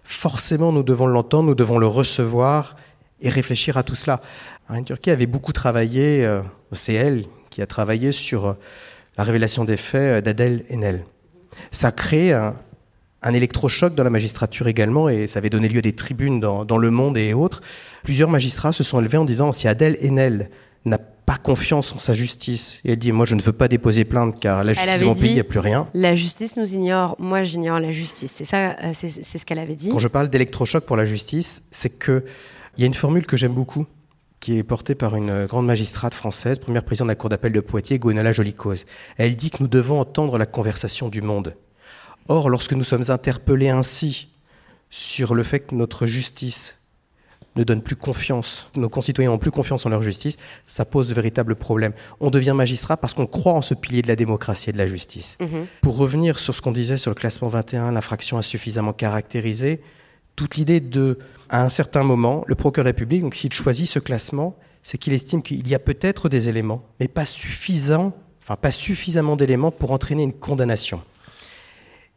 [0.05, 2.77] Forcément, nous devons l'entendre, nous devons le recevoir
[3.23, 4.21] et réfléchir à tout cela.
[4.69, 8.55] Marine Turquie avait beaucoup travaillé, euh, c'est elle qui a travaillé sur euh,
[9.17, 11.05] la révélation des faits euh, d'Adèle Haenel.
[11.71, 12.55] Ça a créé un,
[13.23, 16.67] un électrochoc dans la magistrature également, et ça avait donné lieu à des tribunes dans,
[16.67, 17.63] dans Le Monde et autres.
[18.03, 20.51] Plusieurs magistrats se sont élevés en disant si Adèle Haenel
[20.85, 24.05] n'a pas confiance en sa justice, et elle dit moi je ne veux pas déposer
[24.05, 25.89] plainte car la justice de mon pays, il n'y a plus rien.
[25.95, 27.17] La justice nous ignore.
[27.19, 28.33] Moi, j'ignore la justice.
[28.35, 29.91] C'est ça, euh, c'est c'est ce qu'elle avait dit.
[29.91, 32.25] Quand je parle d'électrochoc pour la justice, c'est que
[32.77, 33.87] il y a une formule que j'aime beaucoup,
[34.41, 37.61] qui est portée par une grande magistrate française, première présidente de la Cour d'appel de
[37.61, 38.85] Poitiers, Gonala Jolicose.
[39.17, 41.57] Elle dit que nous devons entendre la conversation du monde.
[42.29, 44.29] Or, lorsque nous sommes interpellés ainsi
[44.91, 46.77] sur le fait que notre justice
[47.57, 50.37] ne donne plus confiance, nos concitoyens n'ont plus confiance en leur justice,
[50.67, 51.93] ça pose de véritables problèmes.
[52.21, 54.89] On devient magistrat parce qu'on croit en ce pilier de la démocratie et de la
[54.89, 55.37] justice.
[55.41, 55.67] Mhm.
[55.83, 59.81] Pour revenir sur ce qu'on disait sur le classement 21, l'infraction insuffisamment caractérisée,
[60.37, 63.87] toute l'idée de, à un certain moment, le procureur de la République, donc s'il choisit
[63.89, 68.13] ce classement, c'est qu'il estime qu'il y a peut-être des éléments, mais pas suffisant,
[68.43, 71.01] enfin pas suffisamment d'éléments pour entraîner une condamnation.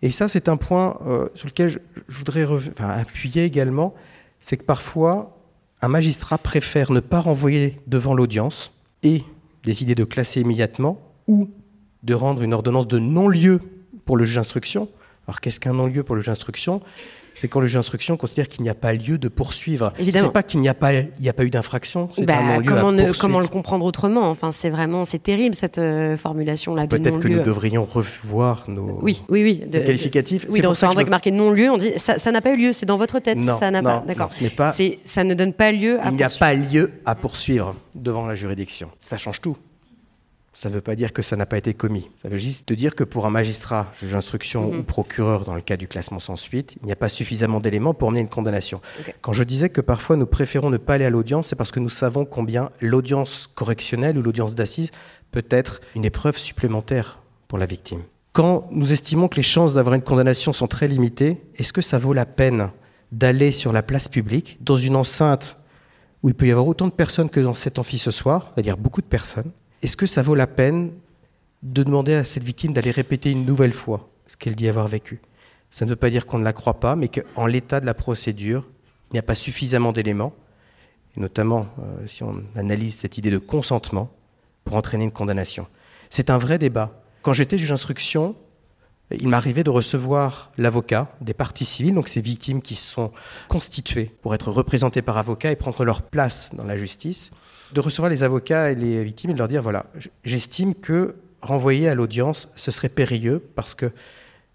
[0.01, 3.95] Et ça, c'est un point euh, sur lequel je, je voudrais enfin, appuyer également,
[4.39, 5.37] c'est que parfois,
[5.81, 8.71] un magistrat préfère ne pas renvoyer devant l'audience
[9.03, 9.23] et
[9.63, 11.49] décider de classer immédiatement ou
[12.03, 13.61] de rendre une ordonnance de non-lieu
[14.05, 14.89] pour le juge d'instruction.
[15.27, 16.81] Alors qu'est-ce qu'un non-lieu pour le juge d'instruction?
[17.37, 19.93] C'est quand le juge d'instruction considère qu'il n'y a pas lieu de poursuivre.
[19.99, 20.29] Évidemment.
[20.29, 22.09] C'est pas qu'il n'y a pas, il n'y a pas eu d'infraction.
[22.17, 24.31] Bah, comment, comment, le comprendre autrement?
[24.31, 26.87] Enfin, c'est vraiment, c'est terrible cette euh, formulation-là.
[26.87, 30.47] Peut-être que nous devrions revoir nos, oui, oui, oui, de, qualificatifs.
[30.49, 32.97] Oui, c'est vrai que marqué non-lieu, on dit ça n'a pas eu lieu, c'est dans
[32.97, 33.37] votre tête.
[33.37, 34.03] Non, ça n'a pas.
[34.07, 34.29] D'accord.
[34.55, 34.73] Pas,
[35.05, 36.09] ça ne donne pas lieu à.
[36.09, 38.89] Il n'y a pas lieu à poursuivre devant la juridiction.
[38.99, 39.57] Ça change tout.
[40.59, 42.09] Ça ne veut pas dire que ça n'a pas été commis.
[42.17, 44.79] Ça veut juste dire que pour un magistrat, juge d'instruction mhm.
[44.79, 47.93] ou procureur, dans le cas du classement sans suite, il n'y a pas suffisamment d'éléments
[47.93, 48.81] pour mener une condamnation.
[49.21, 51.79] Quand je disais que parfois nous préférons ne pas aller à l'audience, c'est parce que
[51.79, 54.89] nous savons combien l'audience correctionnelle ou l'audience d'assises
[55.29, 58.01] peut être une épreuve supplémentaire pour la victime.
[58.33, 61.99] Quand nous estimons que les chances d'avoir une condamnation sont très limitées, est-ce que ça
[61.99, 62.71] vaut la peine
[63.11, 65.57] d'aller sur la place publique, dans une enceinte
[66.23, 68.75] où il peut y avoir autant de personnes que dans cet amphi ce soir, c'est-à-dire
[68.75, 70.91] beaucoup de personnes, est-ce que ça vaut la peine
[71.63, 75.21] de demander à cette victime d'aller répéter une nouvelle fois ce qu'elle dit avoir vécu?
[75.69, 77.93] Ça ne veut pas dire qu'on ne la croit pas, mais qu'en l'état de la
[77.93, 78.65] procédure,
[79.09, 80.33] il n'y a pas suffisamment d'éléments,
[81.15, 84.11] et notamment euh, si on analyse cette idée de consentement,
[84.63, 85.67] pour entraîner une condamnation.
[86.09, 87.01] C'est un vrai débat.
[87.21, 88.35] Quand j'étais juge d'instruction,
[89.11, 93.11] il m'arrivait de recevoir l'avocat des parties civiles, donc ces victimes qui sont
[93.47, 97.31] constituées pour être représentées par avocat et prendre leur place dans la justice
[97.73, 99.85] de recevoir les avocats et les victimes et de leur dire voilà,
[100.23, 103.91] j'estime que renvoyer à l'audience, ce serait périlleux parce que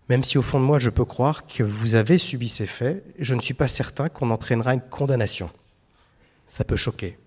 [0.08, 3.04] même si au fond de moi je peux croire que vous avez subi ces faits,
[3.18, 5.50] je ne suis pas certain qu'on entraînera une condamnation.
[6.48, 7.18] Ça peut choquer.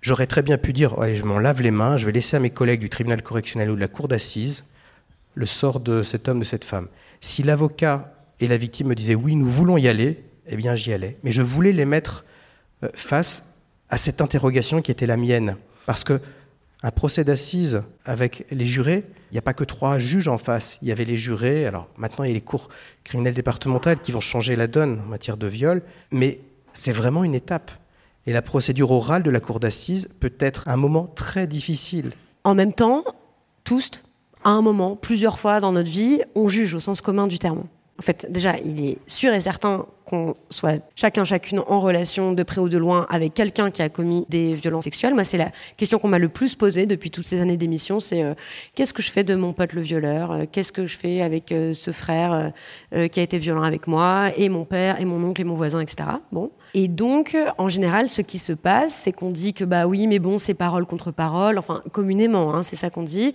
[0.00, 2.40] J'aurais très bien pu dire allez, je m'en lave les mains, je vais laisser à
[2.40, 4.64] mes collègues du tribunal correctionnel ou de la cour d'assises
[5.34, 6.88] le sort de cet homme, de cette femme.
[7.20, 10.92] Si l'avocat et la victime me disaient oui, nous voulons y aller, eh bien j'y
[10.92, 11.16] allais.
[11.22, 12.24] Mais je voulais les mettre
[12.82, 13.54] euh, face
[13.90, 15.56] à cette interrogation qui était la mienne.
[15.86, 16.20] Parce que
[16.82, 20.78] un procès d'assises avec les jurés, il n'y a pas que trois juges en face.
[20.80, 22.68] Il y avait les jurés, alors maintenant il y a les cours
[23.04, 26.40] criminelles départementales qui vont changer la donne en matière de viol, mais
[26.74, 27.70] c'est vraiment une étape.
[28.26, 32.12] Et la procédure orale de la cour d'assises peut être un moment très difficile.
[32.44, 33.04] En même temps,
[33.64, 34.02] tous,
[34.44, 37.64] à un moment, plusieurs fois dans notre vie, on juge au sens commun du terme.
[37.98, 42.42] En fait, déjà, il est sûr et certain qu'on soit chacun, chacune en relation de
[42.42, 45.14] près ou de loin avec quelqu'un qui a commis des violences sexuelles.
[45.14, 48.22] Moi, c'est la question qu'on m'a le plus posée depuis toutes ces années d'émission, c'est
[48.22, 48.34] euh,
[48.74, 50.32] qu'est-ce que je fais de mon pote le violeur?
[50.32, 52.52] Euh, Qu'est-ce que je fais avec euh, ce frère
[52.92, 55.80] qui a été violent avec moi et mon père et mon oncle et mon voisin,
[55.80, 56.08] etc.
[56.32, 56.50] Bon.
[56.74, 60.18] Et donc, en général, ce qui se passe, c'est qu'on dit que bah oui, mais
[60.18, 63.32] bon, c'est parole contre parole, enfin communément, hein, c'est ça qu'on dit.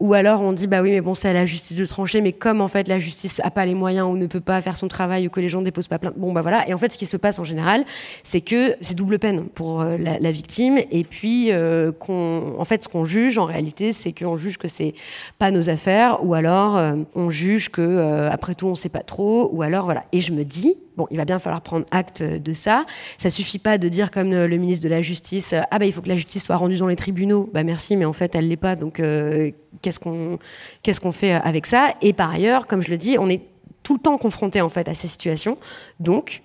[0.00, 2.32] Ou alors on dit bah oui, mais bon, c'est à la justice de trancher, mais
[2.32, 4.88] comme en fait la justice a pas les moyens ou ne peut pas faire son
[4.88, 6.68] travail ou que les gens déposent pas plainte, bon bah voilà.
[6.68, 7.84] Et en fait, ce qui se passe en général,
[8.22, 10.78] c'est que c'est double peine pour euh, la, victime.
[10.90, 14.94] Et puis, euh, en fait, ce qu'on juge en réalité, c'est qu'on juge que c'est
[15.38, 19.50] pas nos affaires, ou alors euh, on juge que après tout, on sait pas trop,
[19.52, 20.04] ou alors voilà.
[20.12, 22.86] Et je me dis Bon, il va bien falloir prendre acte de ça.
[23.18, 26.02] Ça suffit pas de dire comme le ministre de la Justice, ah bah il faut
[26.02, 27.50] que la justice soit rendue dans les tribunaux.
[27.52, 28.76] Bah merci, mais en fait elle l'est pas.
[28.76, 29.50] Donc euh,
[29.82, 30.38] qu'est-ce qu'on
[30.82, 31.94] qu'est-ce qu'on fait avec ça?
[32.00, 33.40] Et par ailleurs, comme je le dis, on est
[33.84, 35.56] tout le temps confronté en fait à ces situations.
[36.00, 36.42] Donc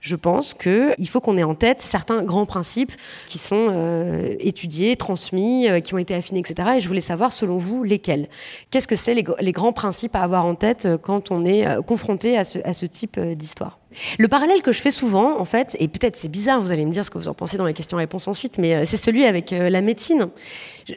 [0.00, 2.92] je pense qu'il faut qu'on ait en tête certains grands principes
[3.26, 6.74] qui sont euh, étudiés, transmis, euh, qui ont été affinés, etc.
[6.76, 8.28] Et je voulais savoir, selon vous, lesquels?
[8.70, 12.38] Qu'est-ce que c'est les, grands principes à avoir en tête euh, quand on est confronté
[12.38, 13.77] à ce type d'histoire?
[14.18, 16.90] Le parallèle que je fais souvent, en fait, et peut-être c'est bizarre, vous allez me
[16.90, 19.52] dire ce que vous en pensez dans les questions-réponses ensuite, mais euh, c'est celui avec
[19.52, 20.28] euh, la médecine.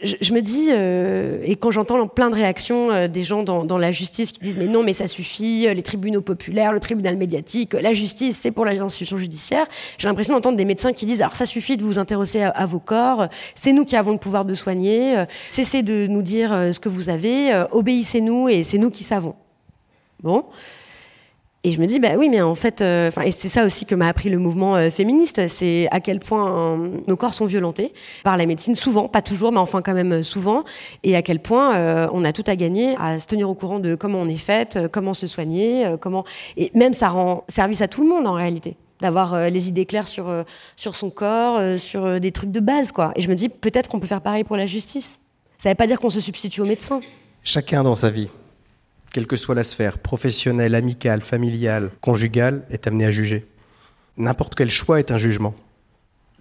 [0.04, 4.32] Je, me dis, euh, et quand j'entends plein de réactions des gens dans, la justice
[4.32, 8.38] qui disent mais non, mais ça suffit, les tribunaux populaires, le tribunal médiatique, la justice,
[8.38, 9.66] c'est pour l'institution judiciaire,
[9.98, 12.80] j'ai l'impression d'entendre des médecins qui disent alors ça suffit de vous intéresser à, vos
[12.80, 16.88] corps, c'est nous qui avons le pouvoir de soigner, cessez de nous dire ce que
[16.88, 19.36] vous avez, obéissez-nous et c'est nous qui savons.
[20.24, 20.46] Bon.
[21.64, 23.94] Et je me dis, bah oui, mais en fait, euh, et c'est ça aussi que
[23.94, 27.94] m'a appris le mouvement euh, féministe, c'est à quel point euh, nos corps sont violentés
[28.24, 30.64] par la médecine, souvent, pas toujours, mais enfin quand même souvent,
[31.04, 33.94] et à quel point on a tout à gagner à se tenir au courant de
[33.94, 36.26] comment on est faite, comment se soigner, comment,
[36.58, 40.08] et même ça rend service à tout le monde en réalité d'avoir les idées claires
[40.08, 40.32] sur
[40.76, 43.12] sur son corps, sur des trucs de base, quoi.
[43.16, 45.20] Et je me dis, peut-être qu'on peut faire pareil pour la justice.
[45.58, 47.02] Ça ne veut pas dire qu'on se substitue aux médecins.
[47.44, 48.30] Chacun dans sa vie
[49.12, 53.46] quelle que soit la sphère, professionnelle, amicale, familiale, conjugale, est amené à juger.
[54.18, 55.54] N'importe quel choix est un jugement.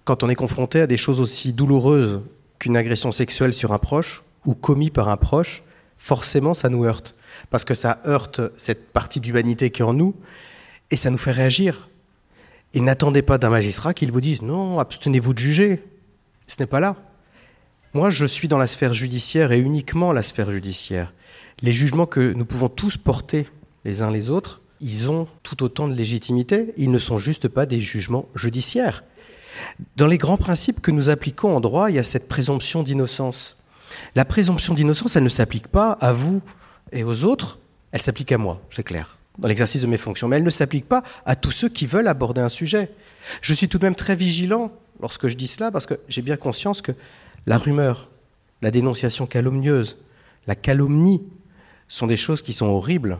[0.05, 2.21] Quand on est confronté à des choses aussi douloureuses
[2.59, 5.63] qu'une agression sexuelle sur un proche, ou commis par un proche,
[5.97, 7.15] forcément ça nous heurte.
[7.49, 10.15] Parce que ça heurte cette partie d'humanité qui est en nous,
[10.89, 11.89] et ça nous fait réagir.
[12.73, 15.83] Et n'attendez pas d'un magistrat qu'il vous dise non, abstenez-vous de juger.
[16.47, 16.95] Ce n'est pas là.
[17.93, 21.11] Moi, je suis dans la sphère judiciaire et uniquement la sphère judiciaire
[21.61, 23.47] les jugements que nous pouvons tous porter
[23.85, 27.65] les uns les autres, ils ont tout autant de légitimité, ils ne sont juste pas
[27.65, 29.03] des jugements judiciaires.
[29.95, 33.63] Dans les grands principes que nous appliquons en droit, il y a cette présomption d'innocence.
[34.15, 36.41] La présomption d'innocence, elle ne s'applique pas à vous
[36.91, 37.59] et aux autres,
[37.91, 40.87] elle s'applique à moi, c'est clair, dans l'exercice de mes fonctions, mais elle ne s'applique
[40.87, 42.91] pas à tous ceux qui veulent aborder un sujet.
[43.41, 46.37] Je suis tout de même très vigilant lorsque je dis cela, parce que j'ai bien
[46.37, 46.93] conscience que
[47.45, 48.09] la rumeur,
[48.61, 49.97] la dénonciation calomnieuse,
[50.47, 51.21] la calomnie
[51.91, 53.19] sont des choses qui sont horribles.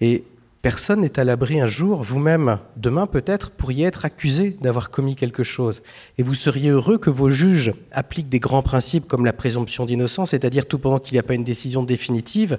[0.00, 0.24] Et
[0.62, 5.44] personne n'est à l'abri un jour, vous-même, demain peut-être, pourriez être accusé d'avoir commis quelque
[5.44, 5.80] chose.
[6.18, 10.30] Et vous seriez heureux que vos juges appliquent des grands principes comme la présomption d'innocence,
[10.30, 12.58] c'est-à-dire tout pendant qu'il n'y a pas une décision définitive,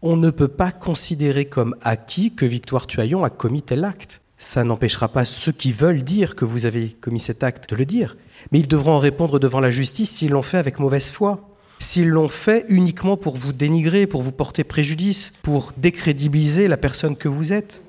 [0.00, 4.22] on ne peut pas considérer comme acquis que Victoire Tuaillon a commis tel acte.
[4.38, 7.84] Ça n'empêchera pas ceux qui veulent dire que vous avez commis cet acte de le
[7.84, 8.16] dire.
[8.50, 11.53] Mais ils devront en répondre devant la justice s'ils l'ont fait avec mauvaise foi.
[11.78, 17.16] S'ils l'ont fait uniquement pour vous dénigrer, pour vous porter préjudice, pour décrédibiliser la personne
[17.16, 17.82] que vous êtes.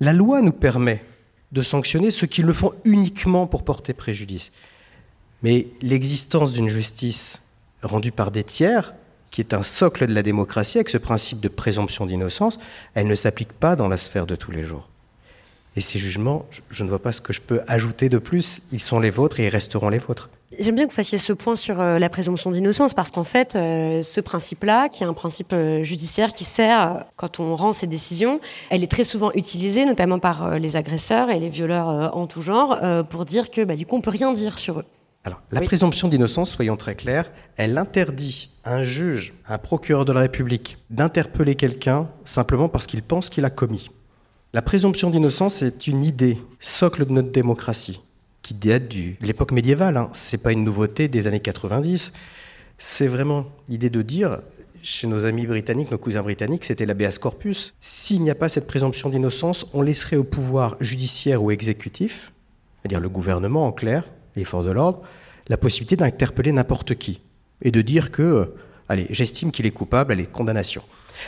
[0.00, 1.04] La loi nous permet
[1.52, 4.52] de sanctionner ceux qui le font uniquement pour porter préjudice.
[5.42, 7.42] Mais l'existence d'une justice
[7.82, 8.94] rendue par des tiers
[9.32, 12.60] qui est un socle de la démocratie, avec ce principe de présomption d'innocence,
[12.94, 14.88] elle ne s'applique pas dans la sphère de tous les jours.
[15.74, 18.62] Et ces jugements, je ne vois pas ce que je peux ajouter de plus.
[18.72, 20.28] Ils sont les vôtres et ils resteront les vôtres.
[20.58, 23.56] J'aime bien que vous fassiez ce point sur euh, la présomption d'innocence parce qu'en fait,
[23.56, 27.86] euh, ce principe-là, qui est un principe euh, judiciaire qui sert quand on rend ses
[27.86, 32.42] décisions, elle est très souvent utilisée, notamment par les agresseurs et les violeurs en tout
[32.42, 34.84] genre, pour dire que bah, du coup, on peut rien dire sur eux.
[35.24, 40.04] Alors, la présomption d'innocence, soyons très clairs, elle interdit à un juge, à un procureur
[40.04, 43.90] de la République, d'interpeller quelqu'un simplement parce qu'il pense qu'il a commis.
[44.52, 48.00] La présomption d'innocence est une idée, socle de notre démocratie,
[48.42, 49.96] qui date de l'époque médiévale.
[49.96, 50.10] Hein.
[50.12, 52.12] Ce n'est pas une nouveauté des années 90.
[52.78, 54.40] C'est vraiment l'idée de dire,
[54.82, 57.74] chez nos amis britanniques, nos cousins britanniques, c'était l'habeas corpus.
[57.80, 62.32] S'il n'y a pas cette présomption d'innocence, on laisserait au pouvoir judiciaire ou exécutif,
[62.80, 65.02] c'est-à-dire le gouvernement en clair, les forces de l'ordre,
[65.48, 67.20] la possibilité d'interpeller n'importe qui
[67.62, 68.54] et de dire que, euh,
[68.88, 70.82] allez, j'estime qu'il est coupable, allez, condamnation.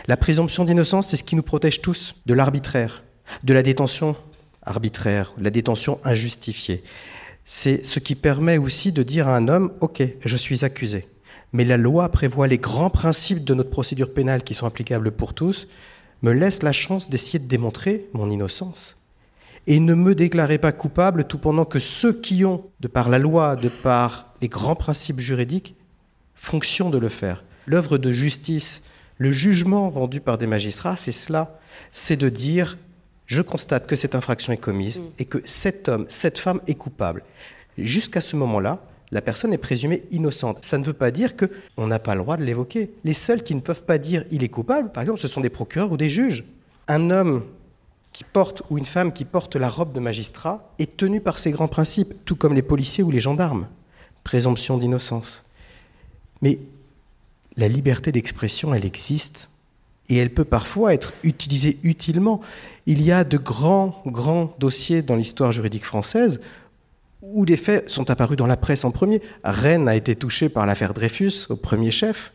[0.08, 3.04] La présomption d'innocence, c'est ce qui nous protège tous de l'arbitraire,
[3.44, 4.16] de la détention
[4.66, 6.82] arbitraire, la détention injustifiée.
[7.44, 11.06] C'est ce qui permet aussi de dire à un homme, OK, je suis accusé.
[11.52, 15.34] Mais la loi prévoit les grands principes de notre procédure pénale qui sont applicables pour
[15.34, 15.68] tous,
[16.22, 18.96] me laisse la chance d'essayer de démontrer mon innocence
[19.66, 23.18] et ne me déclarez pas coupable tout pendant que ceux qui ont, de par la
[23.18, 25.74] loi, de par les grands principes juridiques,
[26.34, 27.44] fonction de le faire.
[27.66, 28.82] L'œuvre de justice,
[29.16, 31.58] le jugement rendu par des magistrats, c'est cela,
[31.92, 32.76] c'est de dire
[33.26, 35.02] je constate que cette infraction est commise mm.
[35.18, 37.22] et que cet homme, cette femme est coupable.
[37.78, 40.58] Jusqu'à ce moment-là, la personne est présumée innocente.
[40.62, 42.90] Ça ne veut pas dire qu'on n'a pas le droit de l'évoquer.
[43.04, 45.50] Les seuls qui ne peuvent pas dire il est coupable, par exemple, ce sont des
[45.50, 46.44] procureurs ou des juges.
[46.88, 47.44] Un homme
[48.12, 51.50] qui porte ou une femme qui porte la robe de magistrat est tenue par ces
[51.50, 53.68] grands principes, tout comme les policiers ou les gendarmes.
[54.22, 55.44] Présomption d'innocence.
[56.40, 56.58] Mais
[57.56, 59.48] la liberté d'expression, elle existe
[60.08, 62.40] et elle peut parfois être utilisée utilement.
[62.86, 66.40] Il y a de grands, grands dossiers dans l'histoire juridique française
[67.22, 69.22] où des faits sont apparus dans la presse en premier.
[69.44, 72.32] Rennes a été touché par l'affaire Dreyfus au premier chef.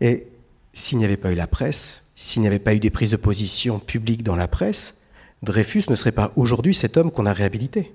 [0.00, 0.28] Et
[0.72, 3.16] s'il n'y avait pas eu la presse, s'il n'y avait pas eu des prises de
[3.16, 4.96] position publiques dans la presse,
[5.42, 7.92] Dreyfus ne serait pas aujourd'hui cet homme qu'on a réhabilité.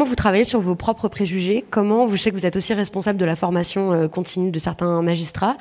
[0.00, 1.62] Comment vous travaillez sur vos propres préjugés?
[1.68, 5.02] Comment, vous savez que vous êtes aussi responsable de la formation euh, continue de certains
[5.02, 5.58] magistrats,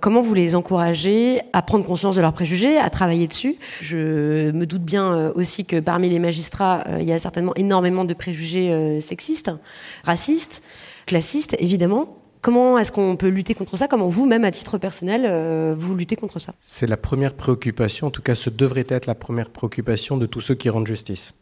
[0.00, 3.56] comment vous les encouragez à prendre conscience de leurs préjugés, à travailler dessus?
[3.80, 7.54] Je me doute bien euh, aussi que parmi les magistrats, euh, il y a certainement
[7.54, 9.50] énormément de préjugés sexistes,
[10.04, 10.60] racistes,
[11.06, 12.18] classistes, évidemment.
[12.42, 13.88] Comment est-ce qu'on peut lutter contre ça?
[13.88, 16.52] Comment vous-même, à titre personnel, vous luttez contre ça?
[16.58, 20.42] C'est la première préoccupation, en tout cas ce devrait être la première préoccupation de tous
[20.42, 21.32] ceux qui rendent justice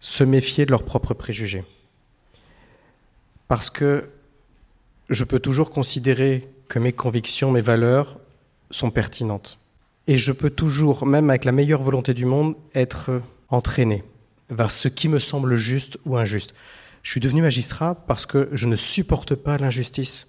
[0.00, 1.64] se méfier de leurs propres préjugés.
[3.48, 4.10] Parce que
[5.08, 8.18] je peux toujours considérer que mes convictions, mes valeurs
[8.70, 9.58] sont pertinentes.
[10.06, 14.04] Et je peux toujours, même avec la meilleure volonté du monde, être entraîné
[14.50, 16.54] vers ce qui me semble juste ou injuste.
[17.02, 20.28] Je suis devenu magistrat parce que je ne supporte pas l'injustice.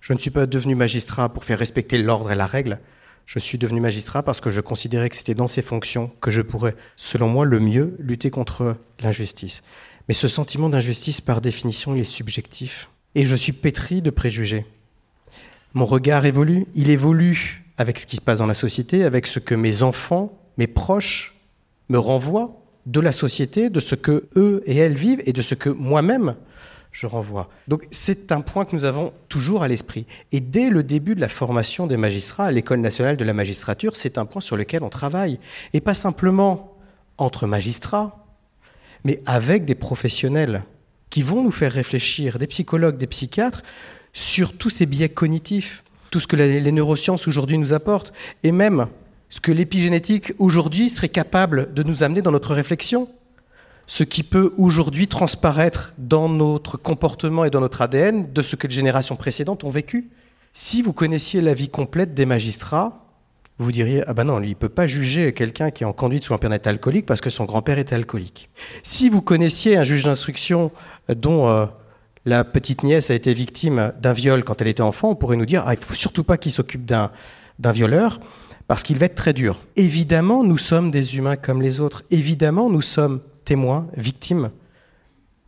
[0.00, 2.80] Je ne suis pas devenu magistrat pour faire respecter l'ordre et la règle.
[3.28, 6.40] Je suis devenu magistrat parce que je considérais que c'était dans ces fonctions que je
[6.40, 9.60] pourrais, selon moi, le mieux lutter contre l'injustice.
[10.08, 12.88] Mais ce sentiment d'injustice, par définition, il est subjectif.
[13.14, 14.64] Et je suis pétri de préjugés.
[15.74, 16.64] Mon regard évolue.
[16.74, 20.32] Il évolue avec ce qui se passe dans la société, avec ce que mes enfants,
[20.56, 21.34] mes proches
[21.90, 25.54] me renvoient de la société, de ce que eux et elles vivent et de ce
[25.54, 26.34] que moi-même
[26.98, 27.48] je renvoie.
[27.68, 30.04] Donc c'est un point que nous avons toujours à l'esprit.
[30.32, 33.94] Et dès le début de la formation des magistrats à l'École nationale de la magistrature,
[33.94, 35.38] c'est un point sur lequel on travaille.
[35.74, 36.76] Et pas simplement
[37.16, 38.26] entre magistrats,
[39.04, 40.64] mais avec des professionnels
[41.08, 43.62] qui vont nous faire réfléchir, des psychologues, des psychiatres,
[44.12, 48.88] sur tous ces biais cognitifs, tout ce que les neurosciences aujourd'hui nous apportent, et même
[49.30, 53.08] ce que l'épigénétique aujourd'hui serait capable de nous amener dans notre réflexion
[53.88, 58.68] ce qui peut aujourd'hui transparaître dans notre comportement et dans notre ADN de ce que
[58.68, 60.10] les générations précédentes ont vécu.
[60.52, 63.06] Si vous connaissiez la vie complète des magistrats,
[63.56, 66.32] vous diriez ah ben non, il peut pas juger quelqu'un qui est en conduite sous
[66.32, 68.50] l'empire alcoolique parce que son grand-père était alcoolique.
[68.82, 70.70] Si vous connaissiez un juge d'instruction
[71.08, 71.64] dont euh,
[72.26, 75.46] la petite nièce a été victime d'un viol quand elle était enfant, on pourrait nous
[75.46, 77.10] dire ah il faut surtout pas qu'il s'occupe d'un
[77.58, 78.20] d'un violeur
[78.68, 79.62] parce qu'il va être très dur.
[79.76, 82.04] Évidemment, nous sommes des humains comme les autres.
[82.10, 84.50] Évidemment, nous sommes témoins, victimes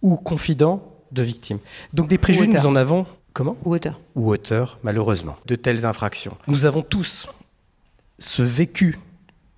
[0.00, 0.82] ou confidents
[1.12, 1.58] de victimes.
[1.92, 4.00] Donc des préjugés, nous en avons comment Ou auteurs.
[4.14, 6.34] Ou auteurs, malheureusement, de telles infractions.
[6.46, 7.28] Nous avons tous
[8.18, 8.98] ce vécu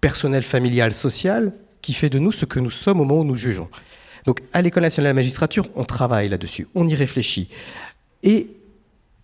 [0.01, 3.37] personnel, familial, social qui fait de nous ce que nous sommes au moment où nous
[3.37, 3.69] jugeons.
[4.27, 7.49] Donc à l'École nationale de la magistrature, on travaille là-dessus, on y réfléchit.
[8.25, 8.51] Et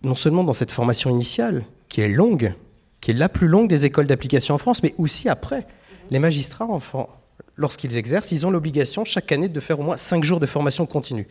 [0.01, 2.53] non seulement dans cette formation initiale, qui est longue,
[3.01, 5.67] qui est la plus longue des écoles d'application en France, mais aussi après.
[6.09, 7.18] Les magistrats, enfants,
[7.59, 10.85] lorsqu'ils exercent, ils ont l'obligation chaque année de faire au moins cinq jours de formation
[10.85, 11.27] continue.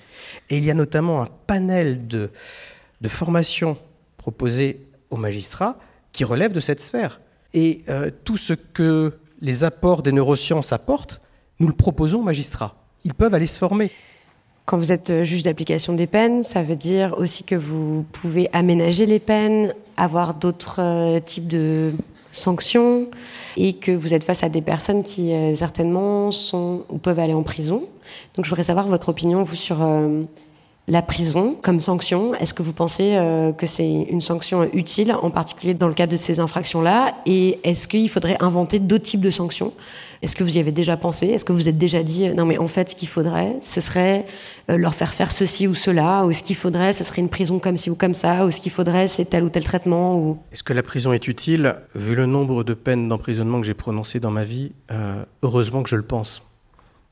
[0.51, 2.31] Et il y a notamment un panel de,
[3.01, 3.79] de formations
[4.19, 5.79] proposées aux magistrats
[6.13, 7.21] qui relèvent de cette sphère.
[7.55, 11.21] Et euh, tout ce que les apports des neurosciences apportent,
[11.61, 12.77] nous le proposons aux magistrats.
[13.05, 13.91] Ils peuvent aller se former.
[14.67, 18.51] Quand vous êtes euh, juge d'application des peines, ça veut dire aussi que vous pouvez
[18.53, 21.95] aménager les peines, avoir d'autres euh, types de
[22.33, 23.07] sanctions
[23.57, 27.35] et que vous êtes face à des personnes qui euh, certainement sont ou peuvent aller
[27.35, 27.85] en prison.
[28.35, 30.23] Donc je voudrais savoir votre opinion vous sur euh,
[30.87, 32.35] la prison comme sanction.
[32.35, 36.07] Est-ce que vous pensez euh, que c'est une sanction utile, en particulier dans le cas
[36.07, 37.15] de ces infractions-là?
[37.27, 39.73] Et est-ce qu'il faudrait inventer d'autres types de sanctions
[40.23, 41.27] est-ce que vous y avez déjà pensé?
[41.27, 44.27] Est-ce que vous êtes déjà dit, non mais en fait, ce qu'il faudrait, ce serait
[44.71, 47.59] euh, leur faire faire ceci ou cela, ou ce qu'il faudrait, ce serait une prison
[47.59, 50.39] comme ci ou comme ça, ou ce qu'il faudrait, c'est tel ou tel traitement ou...
[50.53, 51.77] Est-ce que la prison est utile?
[51.95, 55.89] Vu le nombre de peines d'emprisonnement que j'ai prononcées dans ma vie, euh, heureusement que
[55.89, 56.43] je le pense.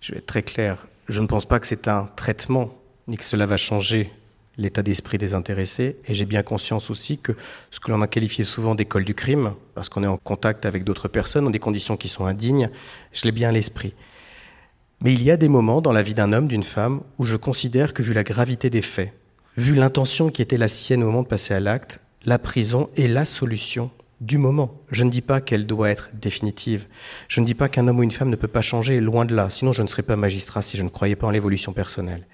[0.00, 0.86] Je vais être très clair.
[1.08, 2.70] Je ne pense pas que c'est un traitement,
[3.06, 4.10] ni que cela va changer
[4.58, 5.96] l'état d'esprit des intéressés.
[6.08, 7.32] Et j'ai bien conscience aussi que
[7.70, 10.84] ce que l'on a qualifié souvent d'école du crime, parce qu'on est en contact avec
[10.84, 12.70] d'autres personnes dans des conditions qui sont indignes,
[13.12, 13.94] je l'ai bien à l'esprit.
[15.02, 17.36] Mais il y a des moments dans la vie d'un homme, d'une femme, où je
[17.36, 19.12] considère que vu la gravité des faits,
[19.56, 23.08] vu l'intention qui était la sienne au moment de passer à l'acte, la prison est
[23.08, 23.90] la solution
[24.20, 24.80] du moment.
[24.90, 26.86] Je ne dis pas qu'elle doit être définitive.
[27.28, 29.34] Je ne dis pas qu'un homme ou une femme ne peut pas changer, loin de
[29.34, 29.50] là.
[29.50, 32.26] Sinon, je ne serais pas magistrat si je ne croyais pas en l'évolution personnelle.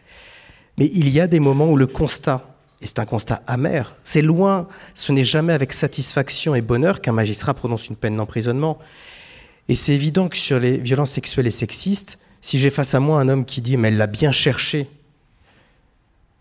[0.78, 2.44] Mais il y a des moments où le constat,
[2.80, 7.12] et c'est un constat amer, c'est loin, ce n'est jamais avec satisfaction et bonheur qu'un
[7.12, 8.78] magistrat prononce une peine d'emprisonnement.
[9.68, 13.20] Et c'est évident que sur les violences sexuelles et sexistes, si j'ai face à moi
[13.20, 14.88] un homme qui dit mais elle l'a bien cherché,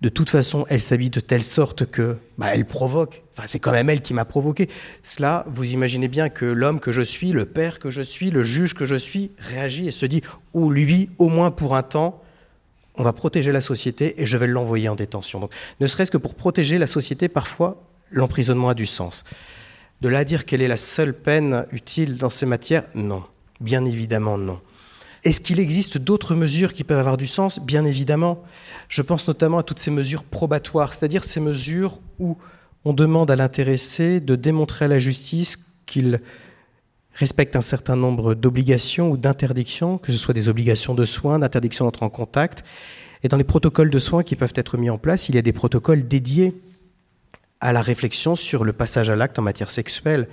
[0.02, 3.22] de toute façon, elle s'habille de telle sorte que bah, elle provoque.
[3.34, 4.68] Enfin, c'est quand même elle qui m'a provoqué.
[5.04, 8.44] Cela, vous imaginez bien que l'homme que je suis, le père que je suis, le
[8.44, 10.24] juge que je suis, réagit et se dit
[10.54, 12.24] ou lui, au moins pour un temps,
[12.96, 15.50] on va protéger la société et je vais l'envoyer en détention.
[15.80, 19.24] Ne serait-ce que pour protéger la société, parfois, l'emprisonnement a du sens.
[20.02, 23.24] De là à dire quelle est la seule peine utile dans ces matières, non.
[23.60, 24.60] Bien évidemment, non.
[25.24, 27.60] Est-ce qu'il existe d'autres mesures qui peuvent avoir du sens?
[27.60, 28.44] Bien évidemment.
[28.90, 32.38] Je pense notamment à toutes ces mesures probatoires, c'est-à-dire ces mesures où
[32.86, 36.22] on demande à l'intéressé de démontrer à la justice qu'il
[37.14, 41.86] respecte un certain nombre d'obligations ou d'interdictions, que ce soit des obligations de soins, d'interdiction
[41.86, 42.64] d'entrer en contact.
[43.24, 45.42] Et dans les protocoles de soins qui peuvent être mis en place, il y a
[45.42, 46.56] des protocoles dédiés
[47.60, 50.28] à la réflexion sur le passage à l'acte en matière sexuelle.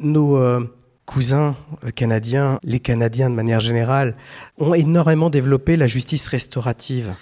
[0.00, 0.60] Nos euh,
[1.06, 4.16] cousins euh, canadiens, les Canadiens de manière générale,
[4.58, 7.14] ont énormément développé la justice restaurative.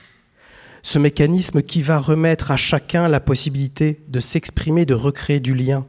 [0.83, 5.87] Ce mécanisme qui va remettre à chacun la possibilité de s'exprimer, de recréer du lien.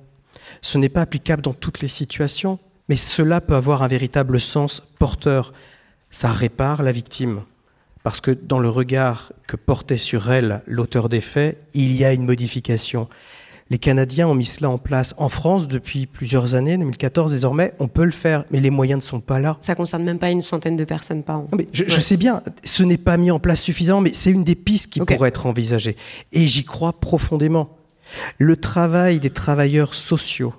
[0.61, 2.59] Ce n'est pas applicable dans toutes les situations.
[2.89, 5.53] Mais cela peut avoir un véritable sens porteur.
[6.09, 7.41] Ça répare la victime.
[8.03, 12.13] Parce que dans le regard que portait sur elle l'auteur des faits, il y a
[12.13, 13.09] une modification.
[13.71, 17.87] Les Canadiens ont mis cela en place en France depuis plusieurs années, 2014 désormais, on
[17.87, 19.57] peut le faire, mais les moyens ne sont pas là.
[19.59, 21.47] Ça concerne même pas une centaine de personnes par an.
[21.73, 24.91] je, sais bien, ce n'est pas mis en place suffisamment, mais c'est une des pistes
[24.91, 25.95] qui pourrait être envisagée.
[26.31, 27.75] Et j'y crois profondément.
[28.37, 30.53] Le travail des travailleurs sociaux,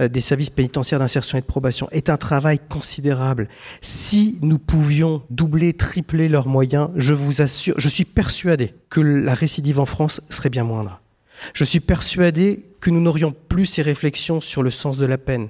[0.00, 3.48] des services pénitentiaires d'insertion et de probation est un travail considérable.
[3.80, 9.34] Si nous pouvions doubler, tripler leurs moyens, je vous assure, je suis persuadé que la
[9.34, 11.00] récidive en France serait bien moindre.
[11.52, 15.48] Je suis persuadé que nous n'aurions plus ces réflexions sur le sens de la peine,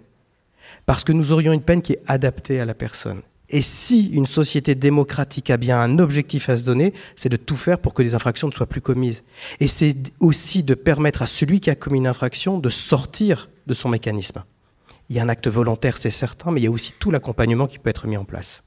[0.86, 3.20] parce que nous aurions une peine qui est adaptée à la personne.
[3.50, 7.56] Et si une société démocratique a bien un objectif à se donner, c'est de tout
[7.56, 9.24] faire pour que les infractions ne soient plus commises.
[9.58, 13.74] Et c'est aussi de permettre à celui qui a commis une infraction de sortir de
[13.74, 14.42] son mécanisme.
[15.08, 17.66] Il y a un acte volontaire, c'est certain, mais il y a aussi tout l'accompagnement
[17.66, 18.62] qui peut être mis en place.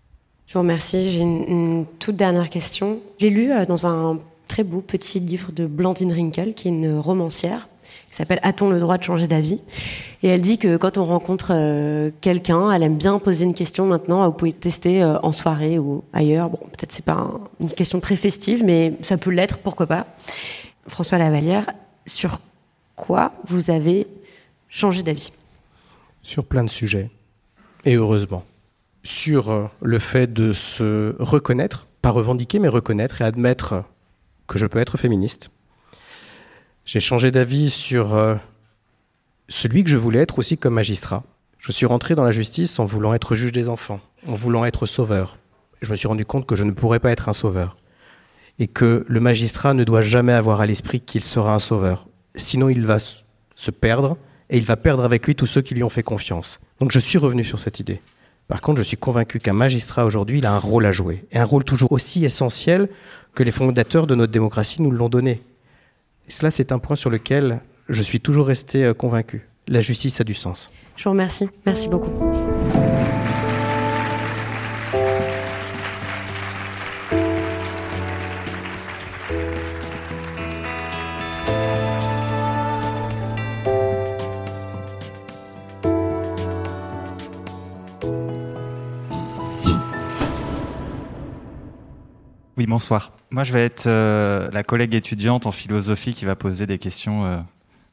[0.48, 1.12] Je vous remercie.
[1.12, 3.00] J'ai une, toute dernière question.
[3.20, 6.98] J'ai lu euh, dans un très beau petit livre de Blandine Rinkel, qui est une
[6.98, 7.70] romancière,
[8.10, 9.62] qui s'appelle A-t-on le droit de changer d'avis?
[10.24, 13.86] Et elle dit que quand on rencontre euh, quelqu'un, elle aime bien poser une question
[13.86, 16.50] maintenant, vous pouvez tester euh, en soirée ou ailleurs.
[16.50, 20.06] Bon, peut-être c'est pas une question très festive, mais ça peut l'être, pourquoi pas.
[20.88, 21.68] François Lavalière,
[22.06, 22.42] sur
[22.96, 24.08] quoi vous avez
[24.72, 25.32] changé d'avis
[26.24, 27.12] Sur plein de sujets,
[27.86, 28.46] et heureusement.
[29.04, 33.84] Sur euh, le fait de se reconnaître, pas revendiquer, mais reconnaître et admettre
[34.48, 35.52] que je peux être féministe.
[36.86, 38.36] J'ai changé d'avis sur euh,
[39.50, 41.24] celui que je voulais être aussi comme magistrat.
[41.60, 44.86] Je suis rentré dans la justice en voulant être juge des enfants, en voulant être
[44.86, 45.38] sauveur.
[45.82, 47.78] Je me suis rendu compte que je ne pourrais pas être un sauveur.
[48.58, 52.08] Et que le magistrat ne doit jamais avoir à l'esprit qu'il sera un sauveur.
[52.36, 54.18] Sinon, il va se perdre
[54.52, 56.60] et il va perdre avec lui tous ceux qui lui ont fait confiance.
[56.80, 58.02] Donc je suis revenu sur cette idée.
[58.48, 61.26] Par contre, je suis convaincu qu'un magistrat aujourd'hui, il a un rôle à jouer.
[61.32, 62.90] Et un rôle toujours aussi essentiel
[63.34, 65.42] que les fondateurs de notre démocratie nous l'ont donné.
[66.28, 69.48] Et cela, c'est un point sur lequel je suis toujours resté euh, convaincu.
[69.68, 70.70] La justice a du sens.
[70.98, 71.48] Je vous remercie.
[71.66, 72.12] Merci beaucoup.
[92.72, 93.12] Bonsoir.
[93.32, 97.26] Moi, je vais être euh, la collègue étudiante en philosophie qui va poser des questions
[97.26, 97.38] euh,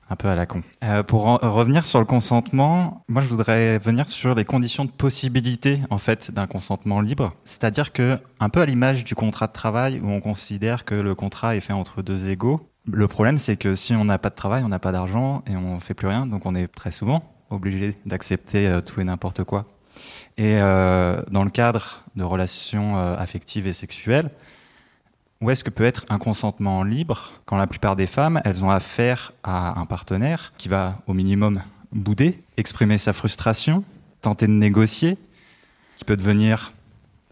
[0.08, 0.62] un peu à la con.
[0.84, 5.80] Euh, pour revenir sur le consentement, moi, je voudrais venir sur les conditions de possibilité,
[5.90, 7.34] en fait, d'un consentement libre.
[7.42, 11.16] C'est-à-dire que, un peu à l'image du contrat de travail, où on considère que le
[11.16, 14.36] contrat est fait entre deux égaux, le problème, c'est que si on n'a pas de
[14.36, 17.22] travail, on n'a pas d'argent et on fait plus rien, donc on est très souvent
[17.50, 19.64] obligé d'accepter tout et n'importe quoi.
[20.36, 24.30] Et dans le cadre de relations affectives et sexuelles,
[25.40, 28.70] où est-ce que peut être un consentement libre quand la plupart des femmes, elles ont
[28.70, 31.62] affaire à un partenaire qui va au minimum
[31.92, 33.84] bouder, exprimer sa frustration,
[34.20, 35.16] tenter de négocier,
[35.96, 36.72] qui peut devenir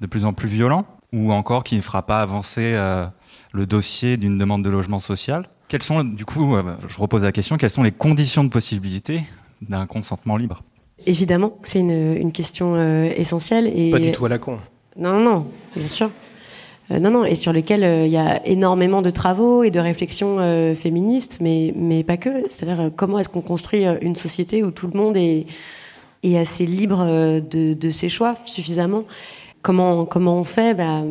[0.01, 3.07] de plus en plus violent, ou encore qui ne fera pas avancer euh,
[3.53, 5.49] le dossier d'une demande de logement social?
[5.69, 9.23] Quelles sont, du coup, euh, je repose la question, quelles sont les conditions de possibilité
[9.63, 10.63] d'un consentement libre?
[11.07, 13.67] Évidemment, c'est une, question euh, essentielle.
[13.67, 13.91] Et...
[13.91, 14.59] Pas du tout à la con.
[14.97, 16.11] Non, non, bien sûr.
[16.91, 19.81] Euh, non, non, et sur lesquels euh, il y a énormément de travaux et de
[19.81, 22.45] réflexions euh, féministes, mais, mais pas que.
[22.51, 25.47] C'est-à-dire comment est-ce qu'on construit une société où tout le monde est,
[26.37, 29.05] assez libre de, de ses choix suffisamment?
[29.63, 30.75] Comment, comment on fait?
[30.75, 31.03] Bah,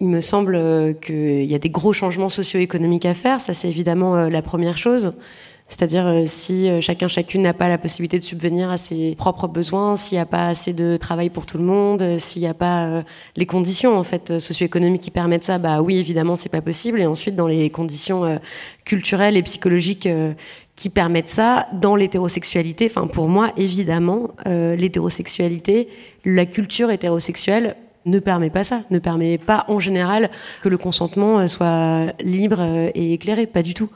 [0.00, 3.40] Il me semble qu'il y a des gros changements socio-économiques à faire.
[3.40, 5.14] Ça, c'est évidemment la première chose.
[5.70, 9.46] C'est-à-dire euh, si euh, chacun chacune n'a pas la possibilité de subvenir à ses propres
[9.46, 12.48] besoins, s'il n'y a pas assez de travail pour tout le monde, euh, s'il n'y
[12.48, 13.04] a pas
[13.36, 17.00] les conditions en fait socio-économiques qui permettent ça, bah oui évidemment c'est pas possible.
[17.00, 18.40] Et ensuite dans les conditions
[18.84, 20.08] culturelles et psychologiques
[20.74, 25.88] qui permettent ça, dans l'hétérosexualité, enfin pour moi évidemment l'hétérosexualité,
[26.24, 30.30] la culture hétérosexuelle ne permet pas ça, ne permet pas en général
[30.62, 32.60] que le consentement soit libre
[32.94, 33.90] et éclairé, pas du tout.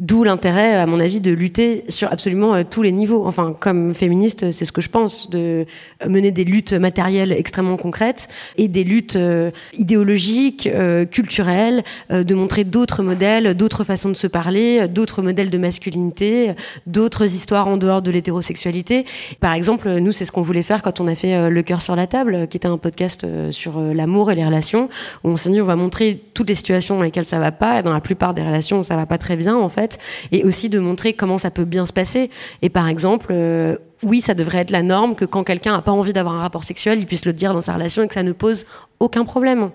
[0.00, 3.26] D'où l'intérêt, à mon avis, de lutter sur absolument euh, tous les niveaux.
[3.26, 5.66] Enfin, comme féministe, c'est ce que je pense, de
[6.08, 12.64] mener des luttes matérielles extrêmement concrètes et des luttes euh, idéologiques, euh, culturelles, de montrer
[12.64, 16.52] d'autres modèles, d'autres façons de se parler, d'autres modèles de masculinité,
[16.86, 19.04] d'autres histoires en dehors de l'hétérosexualité.
[19.40, 21.94] Par exemple, nous, c'est ce qu'on voulait faire quand on a fait Le cœur sur
[21.94, 24.88] la table, qui était un podcast sur l'amour et les relations,
[25.24, 27.80] où on s'est dit on va montrer toutes les situations dans lesquelles ça va pas,
[27.80, 29.89] et dans la plupart des relations, ça va pas très bien, en fait
[30.32, 32.30] et aussi de montrer comment ça peut bien se passer.
[32.62, 35.92] Et par exemple, euh, oui, ça devrait être la norme que quand quelqu'un n'a pas
[35.92, 38.22] envie d'avoir un rapport sexuel, il puisse le dire dans sa relation et que ça
[38.22, 38.66] ne pose
[38.98, 39.70] aucun problème.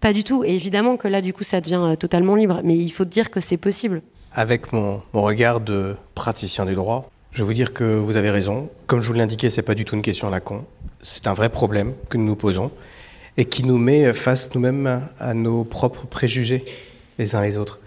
[0.00, 0.44] Pas du tout.
[0.44, 2.60] Et évidemment que là, du coup, ça devient euh, totalement libre.
[2.64, 4.02] Mais il faut dire que c'est possible.
[4.32, 8.68] Avec mon, regard de praticien du droit, je vais vous dire que vous avez raison.
[8.86, 10.64] Comme je vous l'indiquais, c'est pas du tout une question à la con.
[11.02, 12.70] C'est un vrai problème que nous nous posons
[13.36, 16.64] et qui nous met face nous-mêmes à nos propres préjugés
[17.18, 17.80] les uns les autres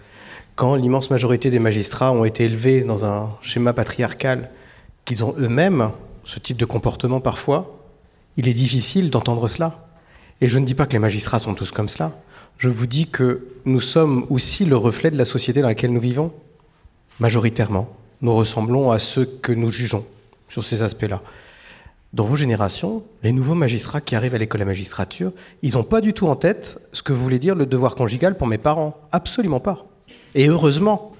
[0.54, 4.50] quand l'immense majorité des magistrats ont été élevés dans un schéma patriarcal
[5.04, 5.90] qu'ils ont eux-mêmes
[6.24, 7.78] ce type de comportement parfois,
[8.36, 9.88] il est difficile d'entendre cela.
[10.40, 12.12] Et je ne dis pas que les magistrats sont tous comme cela.
[12.58, 16.00] Je vous dis que nous sommes aussi le reflet de la société dans laquelle nous
[16.00, 16.32] vivons.
[17.20, 17.88] Majoritairement,
[18.20, 20.04] nous ressemblons à ceux que nous jugeons
[20.48, 21.22] sur ces aspects-là.
[22.12, 25.32] Dans vos générations, les nouveaux magistrats qui arrivent à l'école de magistrature,
[25.62, 28.46] ils n'ont pas du tout en tête ce que voulait dire le devoir conjugal pour
[28.46, 28.96] mes parents.
[29.12, 29.86] Absolument pas.
[30.34, 31.12] Et heureusement.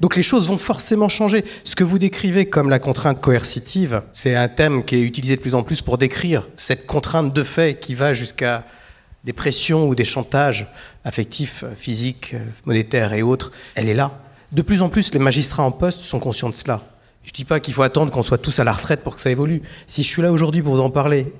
[0.00, 1.44] Donc les choses vont forcément changer.
[1.62, 5.40] Ce que vous décrivez comme la contrainte coercitive, c'est un thème qui est utilisé de
[5.40, 8.64] plus en plus pour décrire cette contrainte de fait qui va jusqu'à
[9.24, 10.66] des pressions ou des chantages
[11.04, 12.34] affectifs, physiques,
[12.66, 13.52] monétaires et autres.
[13.74, 14.20] Elle est là.
[14.52, 16.82] De plus en plus, les magistrats en poste sont conscients de cela.
[17.22, 19.20] Je ne dis pas qu'il faut attendre qu'on soit tous à la retraite pour que
[19.20, 19.62] ça évolue.
[19.86, 21.32] Si je suis là aujourd'hui pour vous en parler,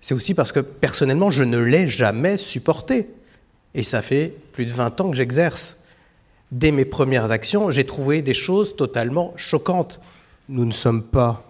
[0.00, 3.08] c'est aussi parce que personnellement, je ne l'ai jamais supporté.
[3.74, 5.76] Et ça fait plus de 20 ans que j'exerce.
[6.52, 10.00] Dès mes premières actions, j'ai trouvé des choses totalement choquantes.
[10.48, 11.44] Nous ne sommes pas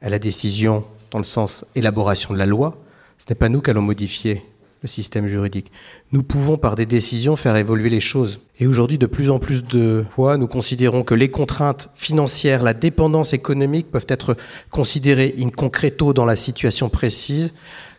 [0.00, 2.78] à la décision dans le sens élaboration de la loi.
[3.18, 4.42] Ce n'est pas nous qui allons modifier
[4.82, 5.70] le système juridique.
[6.12, 8.40] Nous pouvons par des décisions faire évoluer les choses.
[8.58, 12.74] Et aujourd'hui, de plus en plus de fois, nous considérons que les contraintes financières, la
[12.74, 14.36] dépendance économique peuvent être
[14.70, 17.52] considérées in concreto dans la situation précise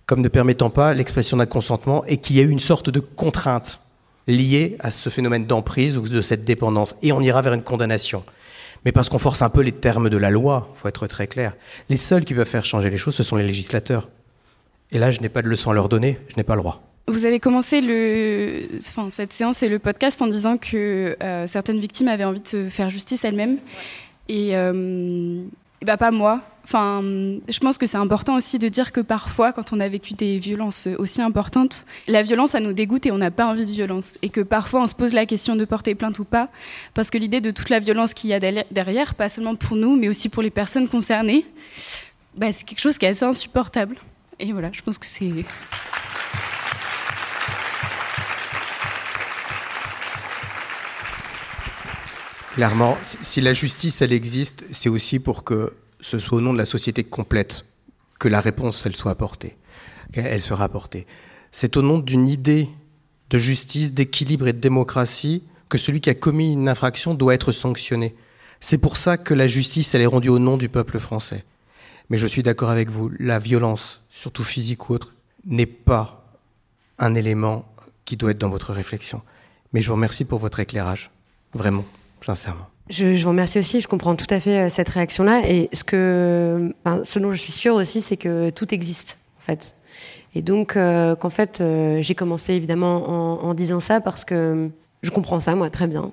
[0.07, 3.81] comme ne permettant pas l'expression d'un consentement et qu'il y ait une sorte de contrainte
[4.27, 6.95] liée à ce phénomène d'emprise ou de cette dépendance.
[7.01, 8.23] Et on ira vers une condamnation.
[8.85, 11.55] Mais parce qu'on force un peu les termes de la loi, faut être très clair.
[11.89, 14.09] Les seuls qui peuvent faire changer les choses, ce sont les législateurs.
[14.91, 16.83] Et là, je n'ai pas de leçon à leur donner, je n'ai pas le droit.
[17.09, 17.79] Vous avez commencé
[18.79, 22.47] enfin, cette séance et le podcast en disant que euh, certaines victimes avaient envie de
[22.47, 23.57] se faire justice elles-mêmes.
[24.27, 25.41] Et, euh,
[25.85, 26.41] bah, pas moi.
[26.67, 30.15] Enfin, je pense que c'est important aussi de dire que parfois, quand on a vécu
[30.15, 33.71] des violences aussi importantes, la violence, ça nous dégoûte et on n'a pas envie de
[33.71, 34.15] violence.
[34.21, 36.49] Et que parfois, on se pose la question de porter plainte ou pas,
[36.93, 39.95] parce que l'idée de toute la violence qu'il y a derrière, pas seulement pour nous,
[39.95, 41.45] mais aussi pour les personnes concernées,
[42.35, 43.95] bah, c'est quelque chose qui est assez insupportable.
[44.37, 45.31] Et voilà, je pense que c'est...
[52.51, 55.73] Clairement, si la justice, elle existe, c'est aussi pour que
[56.07, 57.65] ce soit au nom de la société complète
[58.17, 59.57] que la réponse, elle soit apportée,
[60.13, 61.05] qu'elle sera apportée.
[61.51, 62.69] C'est au nom d'une idée
[63.29, 67.51] de justice, d'équilibre et de démocratie que celui qui a commis une infraction doit être
[67.51, 68.15] sanctionné.
[68.61, 71.43] C'est pour ça que la justice, elle est rendue au nom du peuple français.
[72.09, 75.13] Mais je suis d'accord avec vous, la violence, surtout physique ou autre,
[75.45, 76.25] n'est pas
[76.99, 77.69] un élément
[78.05, 79.21] qui doit être dans votre réflexion.
[79.73, 81.11] Mais je vous remercie pour votre éclairage,
[81.53, 81.85] vraiment
[82.21, 82.69] sincèrement.
[82.89, 85.41] Je, je, vous remercie aussi, je comprends tout à fait euh, cette réaction-là.
[85.47, 86.73] Et ce, que,
[87.03, 89.75] ce dont je suis sûre aussi, c'est que tout existe, en fait.
[90.35, 94.69] Et donc, euh, qu'en fait, euh, j'ai commencé évidemment en, en, disant ça parce que
[95.01, 96.11] je comprends ça, moi, très bien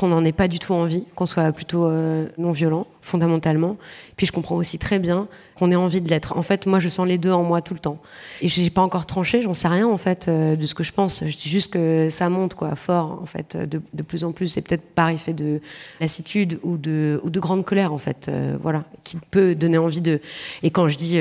[0.00, 3.76] qu'on n'en ait pas du tout envie, qu'on soit plutôt euh, non violent, fondamentalement.
[4.16, 6.38] Puis je comprends aussi très bien qu'on ait envie de l'être.
[6.38, 7.98] En fait, moi, je sens les deux en moi tout le temps.
[8.40, 10.92] Et j'ai pas encore tranché, j'en sais rien en fait euh, de ce que je
[10.92, 11.22] pense.
[11.26, 14.48] Je dis juste que ça monte quoi, fort en fait, de, plus en plus.
[14.48, 15.60] C'est peut-être par effet de
[16.00, 20.00] lassitude ou de ou de grande colère en fait, euh, voilà, qui peut donner envie
[20.00, 20.22] de.
[20.62, 21.20] Et quand je dis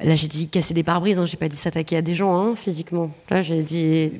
[0.00, 2.54] Là, j'ai dit casser des pare-brises, hein, j'ai pas dit s'attaquer à des gens hein,
[2.54, 3.10] physiquement.
[3.30, 4.12] Là, j'ai dit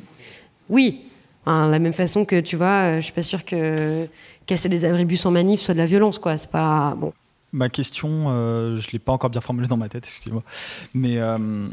[0.68, 1.04] oui,
[1.46, 4.06] la même façon que, tu vois, euh, je suis pas sûre que
[4.46, 6.36] casser des abribus en manif soit de la violence, quoi.
[6.36, 7.12] C'est pas bon.
[7.52, 10.42] Ma question, euh, je l'ai pas encore bien formulée dans ma tête, excusez-moi.
[10.94, 11.68] Mais euh,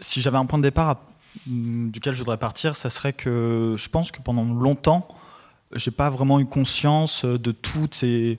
[0.00, 1.00] si j'avais un point de départ
[1.46, 5.08] mm, duquel je voudrais partir, ça serait que je pense que pendant longtemps,
[5.74, 8.38] j'ai pas vraiment eu conscience de tous ces,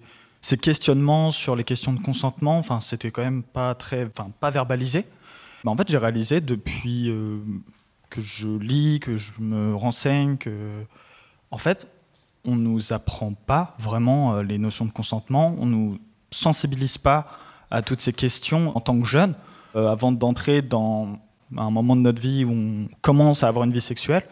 [0.61, 2.57] questionnements sur les questions de consentement.
[2.57, 5.05] Enfin, c'était quand même pas très, enfin, pas verbalisé.
[5.63, 7.11] Mais en fait, j'ai réalisé depuis
[8.09, 10.51] que je lis, que je me renseigne, que
[11.51, 11.87] en fait,
[12.45, 15.99] on nous apprend pas vraiment euh, les notions de consentement, on nous
[16.31, 17.27] sensibilise pas
[17.71, 19.33] à toutes ces questions en tant que jeune,
[19.75, 21.19] euh, avant d'entrer dans
[21.55, 24.23] un moment de notre vie où on commence à avoir une vie sexuelle.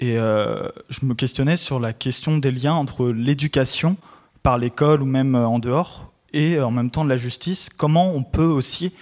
[0.00, 3.96] Et euh, je me questionnais sur la question des liens entre l'éducation
[4.42, 7.70] par l'école ou même en dehors et en même temps de la justice.
[7.74, 8.92] Comment on peut aussi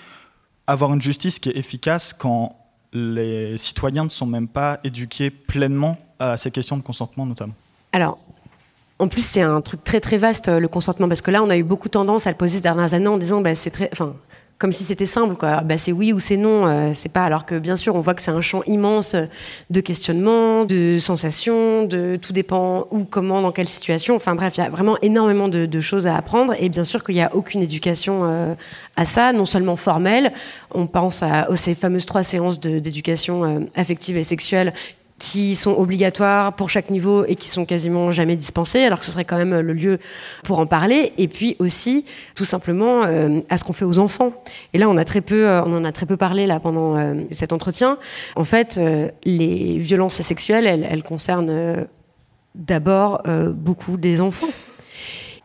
[0.68, 2.56] avoir une justice qui est efficace quand
[2.94, 7.54] les citoyens ne sont même pas éduqués pleinement à ces questions de consentement notamment.
[7.92, 8.18] Alors,
[8.98, 11.56] en plus, c'est un truc très très vaste, le consentement, parce que là, on a
[11.56, 14.14] eu beaucoup tendance à le poser ces dernières années en disant, bah, c'est très, enfin,
[14.58, 15.62] comme si c'était simple, quoi.
[15.62, 17.24] Bah, c'est oui ou c'est non, euh, c'est pas.
[17.24, 19.16] Alors que bien sûr, on voit que c'est un champ immense
[19.70, 24.14] de questionnements, de sensations, de tout dépend où, comment, dans quelle situation.
[24.14, 26.54] Enfin bref, il y a vraiment énormément de, choses à apprendre.
[26.60, 28.54] Et bien sûr qu'il n'y a aucune éducation euh,
[28.96, 30.32] à ça, non seulement formelle.
[30.72, 34.72] On pense à, ces fameuses trois séances d'éducation euh, affective et sexuelle
[35.24, 39.10] qui sont obligatoires pour chaque niveau et qui sont quasiment jamais dispensés, alors que ce
[39.10, 39.98] serait quand même le lieu
[40.42, 41.14] pour en parler.
[41.16, 42.04] Et puis aussi,
[42.34, 44.32] tout simplement, euh, à ce qu'on fait aux enfants.
[44.74, 46.98] Et là, on a très peu, euh, on en a très peu parlé là pendant
[46.98, 47.96] euh, cet entretien.
[48.36, 48.78] En fait,
[49.24, 51.86] les violences sexuelles, elles, elles concernent
[52.54, 53.22] d'abord
[53.54, 54.50] beaucoup des enfants.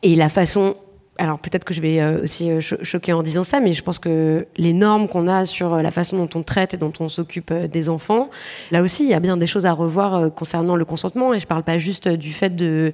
[0.03, 0.75] Et la façon
[1.19, 3.99] alors peut-être que je vais euh, aussi euh, choquer en disant ça, mais je pense
[3.99, 7.09] que les normes qu'on a sur euh, la façon dont on traite et dont on
[7.09, 8.29] s'occupe des enfants,
[8.71, 11.33] là aussi, il y a bien des choses à revoir concernant le consentement.
[11.33, 12.93] Et je parle pas juste du fait de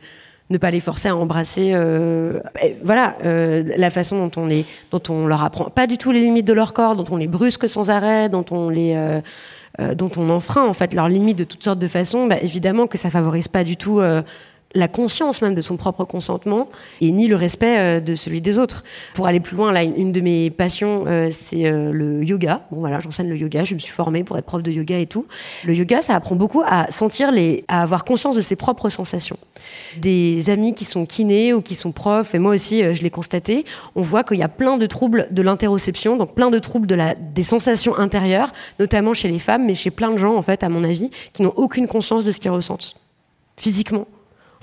[0.50, 1.74] ne pas les forcer à embrasser.
[2.84, 6.46] voilà, la façon dont on les, dont on leur apprend pas du tout les limites
[6.46, 9.22] de leur corps, dont on les brusque sans arrêt, dont on les
[9.96, 12.98] dont on enfreint en fait leurs limites de toutes sortes de façons, bah, évidemment que
[12.98, 14.02] ça favorise pas du tout
[14.76, 16.70] la conscience même de son propre consentement
[17.02, 18.84] et ni le respect euh, de celui des autres.
[19.14, 22.62] Pour aller plus loin, là, une de mes passions, euh, c'est euh, le yoga.
[22.72, 25.08] Bon voilà, j'enseigne le yoga, je me suis formée pour être prof de yoga et
[25.08, 25.26] tout.
[25.64, 29.38] Le yoga, ça apprend beaucoup à sentir les, à avoir conscience de ses propres sensations.
[29.98, 33.66] Des amis qui sont kinés ou qui sont profs, et moi aussi, je l'ai constaté,
[33.96, 36.96] on voit qu'il y a plein de troubles de l'interoception, donc plein de troubles de
[36.96, 40.64] la, des sensations intérieures, notamment chez les femmes, mais chez plein de gens, en fait,
[40.64, 42.96] à mon avis, qui n'ont aucune conscience de ce qu'ils ressentent
[43.58, 44.06] physiquement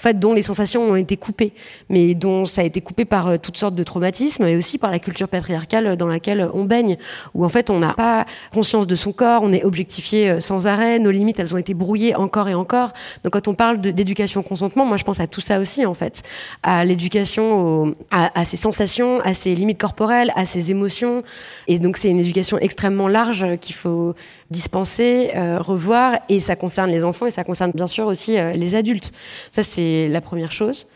[0.02, 1.52] fait, dont les sensations ont été coupées,
[1.88, 4.90] mais dont ça a été coupé par euh, toutes sortes de traumatismes et aussi par
[4.90, 6.96] la culture patriarcale dans laquelle on baigne,
[7.34, 10.66] où en fait on n'a pas conscience de son corps, on est objectifié euh, sans
[10.66, 12.92] arrêt, nos limites elles ont été brouillées encore et encore.
[13.22, 16.22] Donc quand on parle d'éducation consentement, moi je pense à tout ça aussi en fait,
[16.62, 21.22] à l'éducation à, à ses sensations, à ses limites corporelles, à ses émotions,
[21.68, 24.14] et donc c'est une éducation extrêmement large qu'il faut
[24.50, 28.74] dispenser, euh, revoir, et ça concerne les enfants et ça concerne bien sûr aussi les
[28.74, 29.12] adultes.
[29.52, 30.86] Ça c'est la première chose.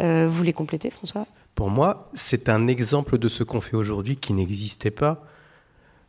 [0.00, 1.26] Euh, vous voulez compléter, François?
[1.54, 5.24] Pour moi, c'est un exemple de ce qu'on fait aujourd'hui qui n'existait pas.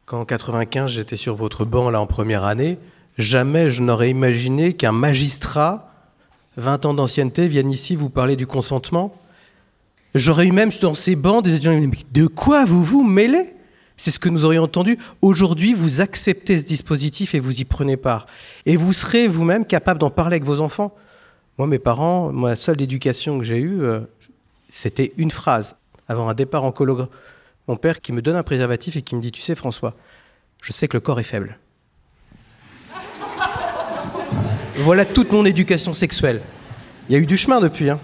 [0.06, 2.78] Quand en 95, j'étais sur votre banc là en première année,
[3.18, 5.91] jamais je n'aurais imaginé qu'un magistrat,
[6.58, 9.16] 20 ans d'ancienneté, vienne ici vous parler du consentement.
[10.16, 11.80] J'aurais eu même dans ces bancs des étudiants
[12.12, 13.54] de quoi vous vous mêlez?
[13.98, 14.98] C'est ce que nous aurions entendu.
[15.22, 18.26] Aujourd'hui, vous acceptez ce dispositif et vous y prenez part.
[18.66, 20.96] Et vous serez vous-même capable d'en parler avec vos enfants.
[21.58, 24.01] Moi, mes parents, la seule éducation que j'ai eue, euh,
[24.70, 25.76] c'était une phrase.
[26.08, 27.08] Avant un départ en colo,
[27.68, 29.93] mon père qui me donne un préservatif et qui me dit Tu sais, François,
[30.62, 31.60] je sais que le corps est faible.
[34.78, 36.41] voilà toute mon éducation sexuelle.
[37.08, 37.89] Il y a eu du chemin depuis.
[37.89, 37.99] Hein.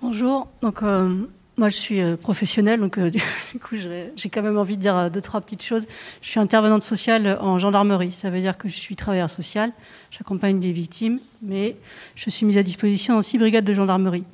[0.00, 0.48] Bonjour.
[0.62, 1.26] Donc, euh,
[1.58, 3.20] moi, je suis euh, professionnelle, donc du
[3.60, 3.76] coup,
[4.16, 5.86] j'ai quand même envie de dire deux, trois petites choses.
[6.22, 8.12] Je suis intervenante sociale en gendarmerie.
[8.12, 9.70] Ça veut dire que je suis travailleur social.
[10.10, 11.76] J'accompagne des victimes, mais
[12.14, 14.24] je suis mise à disposition dans six brigades de gendarmerie.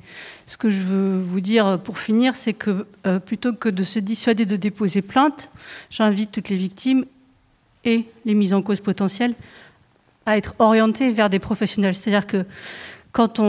[0.45, 3.99] Ce que je veux vous dire pour finir, c'est que euh, plutôt que de se
[3.99, 5.49] dissuader de déposer plainte,
[5.89, 7.05] j'invite toutes les victimes
[7.83, 9.35] et les mises en cause potentielles
[10.25, 11.95] à être orientées vers des professionnels.
[11.95, 12.45] C'est-à-dire que
[13.11, 13.41] quand,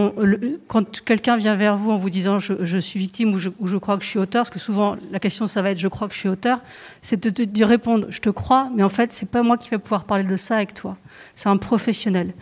[1.05, 4.09] quelqu'un vient vers vous en vous disant je, suis victime ou je, crois que je
[4.09, 6.29] suis auteur, parce que souvent la question ça va être je crois que je suis
[6.29, 6.61] auteur,
[7.03, 9.79] c'est de, de, répondre je te crois, mais en fait c'est pas moi qui vais
[9.79, 10.97] pouvoir parler de ça avec toi.
[11.35, 12.33] C'est un professionnel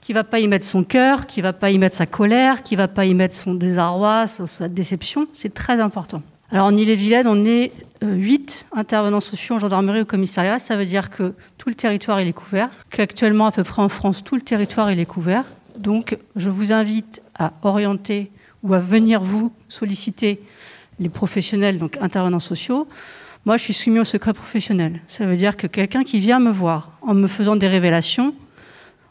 [0.00, 2.76] qui va pas y mettre son cœur, qui va pas y mettre sa colère, qui
[2.76, 5.26] va pas y mettre son désarroi, sa déception.
[5.32, 6.22] C'est très important.
[6.50, 7.72] Alors en Ille-et-Vilaine, on est
[8.02, 10.58] euh, huit intervenants sociaux en gendarmerie au commissariat.
[10.58, 13.88] Ça veut dire que tout le territoire il est couvert, qu'actuellement à peu près en
[13.88, 15.44] France tout le territoire il est couvert
[15.78, 18.30] donc, je vous invite à orienter
[18.62, 20.40] ou à venir vous solliciter
[20.98, 22.88] les professionnels, donc intervenants sociaux.
[23.44, 25.00] Moi, je suis soumis au secret professionnel.
[25.06, 28.34] Ça veut dire que quelqu'un qui vient me voir en me faisant des révélations,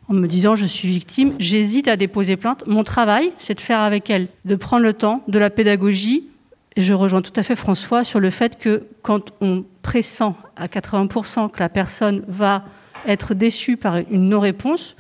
[0.10, 2.66] en me disant je suis victime, j'hésite à déposer plainte.
[2.68, 6.28] Mon travail, c'est de faire avec elle, de prendre le temps, de la pédagogie.
[6.76, 10.68] Et je rejoins tout à fait François sur le fait que quand on pressent à
[10.68, 12.66] 80% que la personne va
[13.08, 14.96] être déçue par une non-réponse,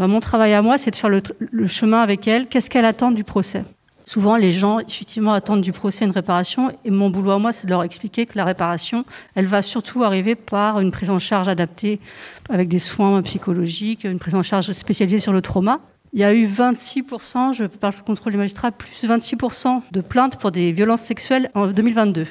[0.00, 2.46] bah, mon travail à moi, c'est de faire le, chemin avec elle.
[2.46, 3.64] Qu'est-ce qu'elle attend du procès?
[4.06, 6.72] Souvent, les gens, effectivement, attendent du procès une réparation.
[6.86, 10.02] Et mon boulot à moi, c'est de leur expliquer que la réparation, elle va surtout
[10.02, 12.00] arriver par une prise en charge adaptée,
[12.48, 15.80] avec des soins psychologiques, une prise en charge spécialisée sur le trauma.
[16.14, 20.50] Il y a eu 26%, je parle contrôle des magistrats, plus 26% de plaintes pour
[20.50, 22.26] des violences sexuelles en 2022.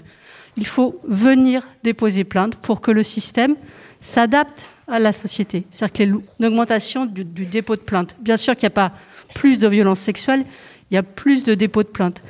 [0.57, 3.55] Il faut venir déposer plainte pour que le système
[4.01, 5.65] s'adapte à la société.
[5.71, 8.15] C'est-à-dire qu'il y a une augmentation du, dépôt de plainte.
[8.19, 8.91] Bien sûr qu'il n'y a pas
[9.35, 10.45] plus de violences sexuelles,
[10.91, 12.21] il y a plus de dépôts de plainte.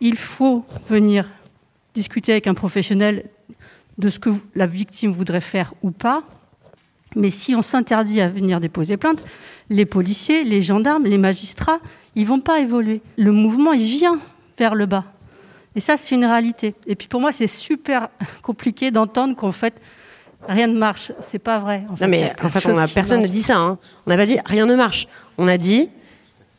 [0.00, 1.28] Il faut venir
[1.94, 3.24] discuter avec un professionnel
[3.98, 6.22] de ce que la victime voudrait faire ou pas.
[7.14, 9.22] Mais si on s'interdit à venir déposer plainte,
[9.68, 11.80] les policiers, les gendarmes, les magistrats,
[12.14, 13.02] ils vont pas évoluer.
[13.18, 14.18] Le mouvement, il vient
[14.58, 15.04] vers le bas.
[15.74, 16.74] Et ça, c'est une réalité.
[16.86, 18.08] Et puis pour moi, c'est super
[18.42, 19.80] compliqué d'entendre qu'en fait,
[20.48, 21.12] rien ne marche.
[21.20, 21.84] C'est pas vrai.
[22.00, 23.58] non, mais en fait, on a, personne n'a dit ça.
[23.58, 23.78] Hein.
[24.06, 25.08] On n'a pas dit rien ne marche.
[25.38, 25.88] On a dit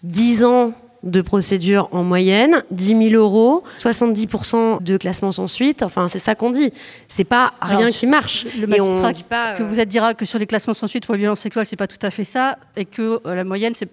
[0.03, 0.73] 10 ans
[1.03, 5.83] de procédure en moyenne, 10 000 euros, 70% de classement sans suite.
[5.83, 6.71] Enfin, c'est ça qu'on dit.
[7.09, 8.45] C'est pas rien qui marche.
[8.59, 11.13] Le magistrat pas, que euh, vous êtes dira que sur les classements sans suite pour
[11.15, 12.57] les violences sexuelles, c'est pas tout à fait ça.
[12.77, 13.89] Et que euh, la moyenne, c'est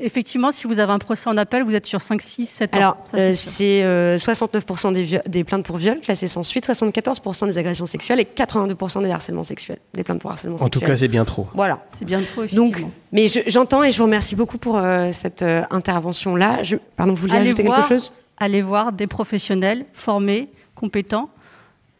[0.00, 2.76] effectivement, si vous avez un procès en appel, vous êtes sur 5, 6, 7 ans.
[2.78, 2.96] Alors,
[3.34, 3.82] c'est
[4.16, 8.24] 69% euh, des, des, plaintes pour viol classées sans suite, 74% des agressions sexuelles et
[8.24, 10.66] 82% des harcèlements sexuels, des plaintes pour harcèlement sexuel.
[10.66, 11.46] En tout cas, c'est bien trop.
[11.54, 11.84] Voilà.
[11.92, 12.66] C'est bien trop, effectivement.
[12.66, 14.80] Donc, mais j'entends et je vous remercie beaucoup pour
[15.12, 16.62] cette intervention là.
[16.62, 18.12] Je, pardon, vous vouliez ajouter quelque chose?
[18.36, 21.30] Allez voir des professionnels formés, compétents,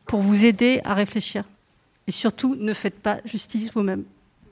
[0.06, 1.44] pour vous aider à réfléchir.
[2.06, 4.04] Et surtout, ne faites pas justice vous-même.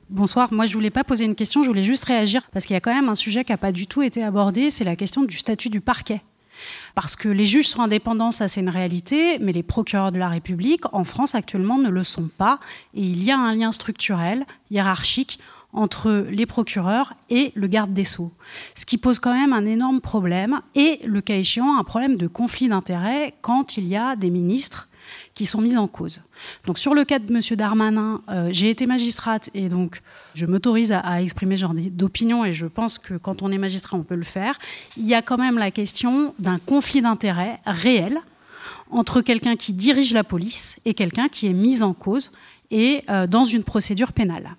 [0.09, 2.77] Bonsoir, moi je voulais pas poser une question, je voulais juste réagir parce qu'il y
[2.77, 5.25] a quand même un sujet qui n'a pas du tout été abordé, c'est la question
[5.25, 6.23] du statut du parquet.
[6.95, 10.29] Parce que les juges sont indépendants, ça c'est une réalité, mais les procureurs de la
[10.29, 12.61] République en France actuellement ne le sont pas.
[12.95, 15.41] Et il y a un lien structurel, hiérarchique,
[15.73, 18.33] entre les procureurs et le garde des sceaux.
[18.75, 22.27] Ce qui pose quand même un énorme problème et, le cas échéant, un problème de
[22.27, 24.89] conflit d'intérêts quand il y a des ministres
[25.35, 26.21] qui sont mis en cause.
[26.67, 27.41] Donc sur le cas de M.
[27.57, 30.01] Darmanin, euh, j'ai été magistrate et donc
[30.35, 34.03] je m'autorise à, exprimer genre d'opinion et je pense que quand on est magistrat, on
[34.03, 34.59] peut le faire.
[34.97, 38.19] Il y a quand même la question d'un conflit d'intérêts réel
[38.91, 42.33] entre quelqu'un qui dirige la police et quelqu'un qui est mis en cause
[42.71, 44.57] et euh, dans une procédure pénale.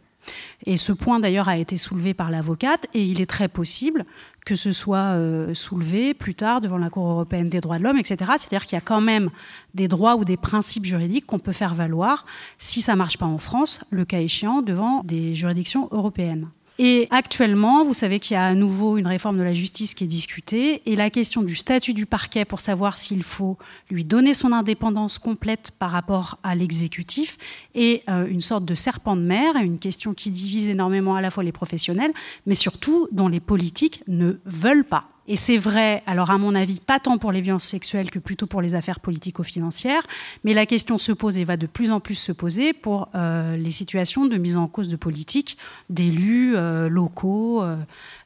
[0.66, 4.06] Et ce point d'ailleurs a été soulevé par l'avocate et il est très possible
[4.48, 7.98] que ce soit euh, soulevé plus tard devant la Cour européenne des droits de l'homme,
[7.98, 8.32] etc.
[8.38, 9.30] C'est-à-dire qu'il y a quand même
[9.74, 12.26] des droits ou des principes juridiques qu'on peut faire valoir
[12.58, 16.48] si ça ne marche pas en France, le cas échéant, devant des juridictions européennes.
[16.80, 20.04] Et actuellement, vous savez qu'il y a à nouveau une réforme de la justice qui
[20.04, 23.58] est discutée et la question du statut du parquet pour savoir s'il faut
[23.90, 27.38] lui donner son indépendance complète par rapport à l'exécutif
[27.74, 31.32] est euh, une sorte de serpent de mer, une question qui divise énormément à la
[31.32, 32.14] fois les professionnels,
[32.46, 35.06] mais surtout dont les politiques ne veulent pas.
[35.28, 38.48] Et c'est vrai, alors à mon avis, pas tant pour les violences sexuelles que plutôt
[38.48, 40.08] pour les affaires politico-financières,
[40.46, 43.58] mais la question se pose et va de plus en plus se poser pour euh,
[43.58, 45.58] les situations de mise en cause de politiques,
[45.90, 47.78] d'élus euh, locaux, euh,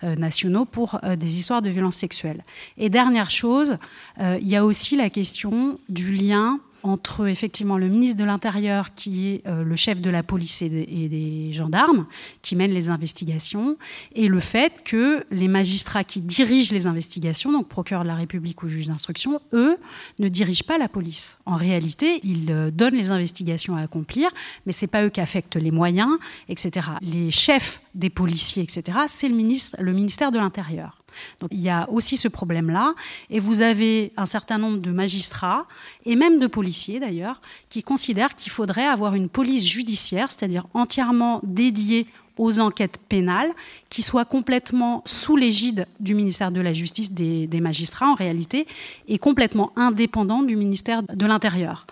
[0.04, 2.44] nationaux, pour des histoires de violences sexuelles.
[2.78, 3.78] Et dernière chose,
[4.20, 9.28] il y a aussi la question du lien entre effectivement le ministre de l'Intérieur, qui
[9.28, 12.06] est euh, le chef de la police et des, gendarmes,
[12.42, 13.78] qui mène les investigations,
[14.16, 18.64] et le fait que les magistrats qui dirigent les investigations, donc procureur de la République
[18.64, 19.78] ou juge d'instruction, eux,
[20.20, 21.40] ne dirigent pas la police.
[21.46, 24.30] En réalité, ils euh, donnent les investigations à accomplir,
[24.66, 26.18] mais c'est pas eux qui affectent les moyens,
[26.50, 26.88] etc.
[27.02, 31.01] Les chefs des policiers, etc., c'est le, ministre, le ministère de l'Intérieur.
[31.40, 32.94] Donc il y a aussi ce problème-là.
[33.30, 35.66] Et vous avez un certain nombre de magistrats,
[36.06, 41.40] et même de policiers d'ailleurs, qui considèrent qu'il faudrait avoir une police judiciaire, c'est-à-dire entièrement
[41.44, 42.08] dédiée
[42.38, 43.52] aux enquêtes pénales,
[43.90, 48.66] qui soit complètement sous l'égide du ministère de la Justice, des, magistrats en réalité,
[49.08, 51.86] et complètement indépendant du ministère de l'Intérieur.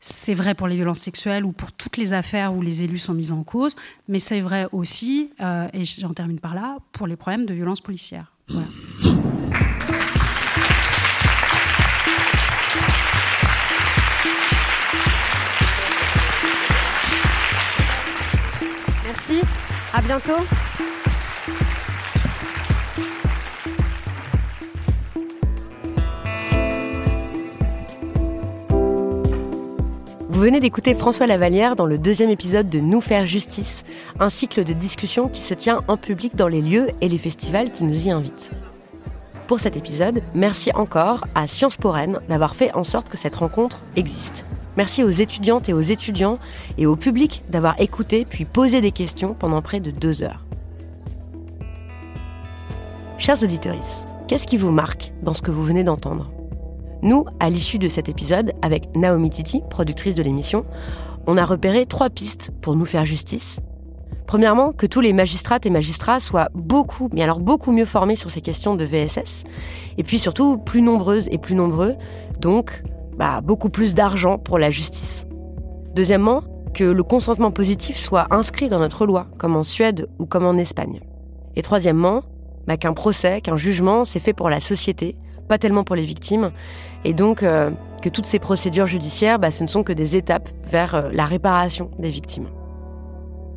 [0.00, 3.14] C'est vrai pour les violences sexuelles ou pour toutes les affaires où les élus sont
[3.14, 3.76] mis en cause,
[4.08, 7.80] mais c'est vrai aussi, euh, et j'en termine par là, pour les problèmes de violences
[7.80, 8.32] policières.
[19.04, 19.42] Merci,
[19.92, 20.32] à bientôt.
[30.42, 33.84] Venez d'écouter François Lavalière dans le deuxième épisode de Nous faire justice,
[34.18, 37.70] un cycle de discussion qui se tient en public dans les lieux et les festivals
[37.70, 38.50] qui nous y invitent.
[39.46, 43.36] Pour cet épisode, merci encore à Sciences Po Rennes d'avoir fait en sorte que cette
[43.36, 44.44] rencontre existe.
[44.76, 46.40] Merci aux étudiantes et aux étudiants
[46.76, 50.44] et au public d'avoir écouté puis posé des questions pendant près de deux heures.
[53.16, 53.78] Chers auditeurs,
[54.26, 56.32] qu'est-ce qui vous marque dans ce que vous venez d'entendre?
[57.02, 60.64] Nous, à l'issue de cet épisode, avec Naomi Titi, productrice de l'émission,
[61.26, 63.60] on a repéré trois pistes pour nous faire justice.
[64.26, 68.30] Premièrement, que tous les magistrates et magistrats soient beaucoup, mais alors beaucoup mieux formés sur
[68.30, 69.44] ces questions de VSS.
[69.98, 71.96] Et puis surtout, plus nombreuses et plus nombreux,
[72.40, 72.82] donc
[73.16, 75.26] bah, beaucoup plus d'argent pour la justice.
[75.94, 80.46] Deuxièmement, que le consentement positif soit inscrit dans notre loi, comme en Suède ou comme
[80.46, 81.00] en Espagne.
[81.56, 82.22] Et troisièmement,
[82.66, 85.16] bah, qu'un procès, qu'un jugement, c'est fait pour la société,
[85.52, 86.50] pas tellement pour les victimes.
[87.04, 90.48] Et donc euh, que toutes ces procédures judiciaires, bah, ce ne sont que des étapes
[90.64, 92.48] vers euh, la réparation des victimes.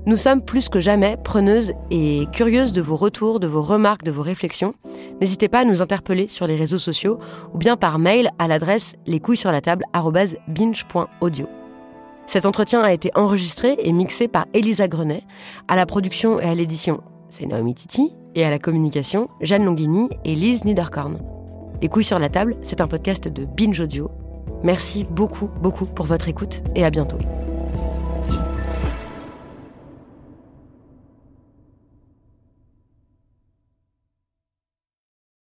[0.05, 4.11] Nous sommes plus que jamais preneuses et curieuses de vos retours, de vos remarques, de
[4.11, 4.73] vos réflexions.
[5.21, 7.17] N'hésitez pas à nous interpeller sur les réseaux sociaux
[7.53, 11.47] ou bien par mail à l'adresse lescouillessurlatable.binge.audio.
[12.27, 15.23] Cet entretien a été enregistré et mixé par Elisa Grenet,
[15.69, 20.09] à la production et à l'édition, c'est Naomi Titi, et à la communication, Jeanne Longini
[20.25, 21.34] et Lise Niederkorn.
[21.82, 24.09] Les couilles sur la table, c'est un podcast de Binge Audio.
[24.63, 27.19] Merci beaucoup, beaucoup pour votre écoute et à bientôt.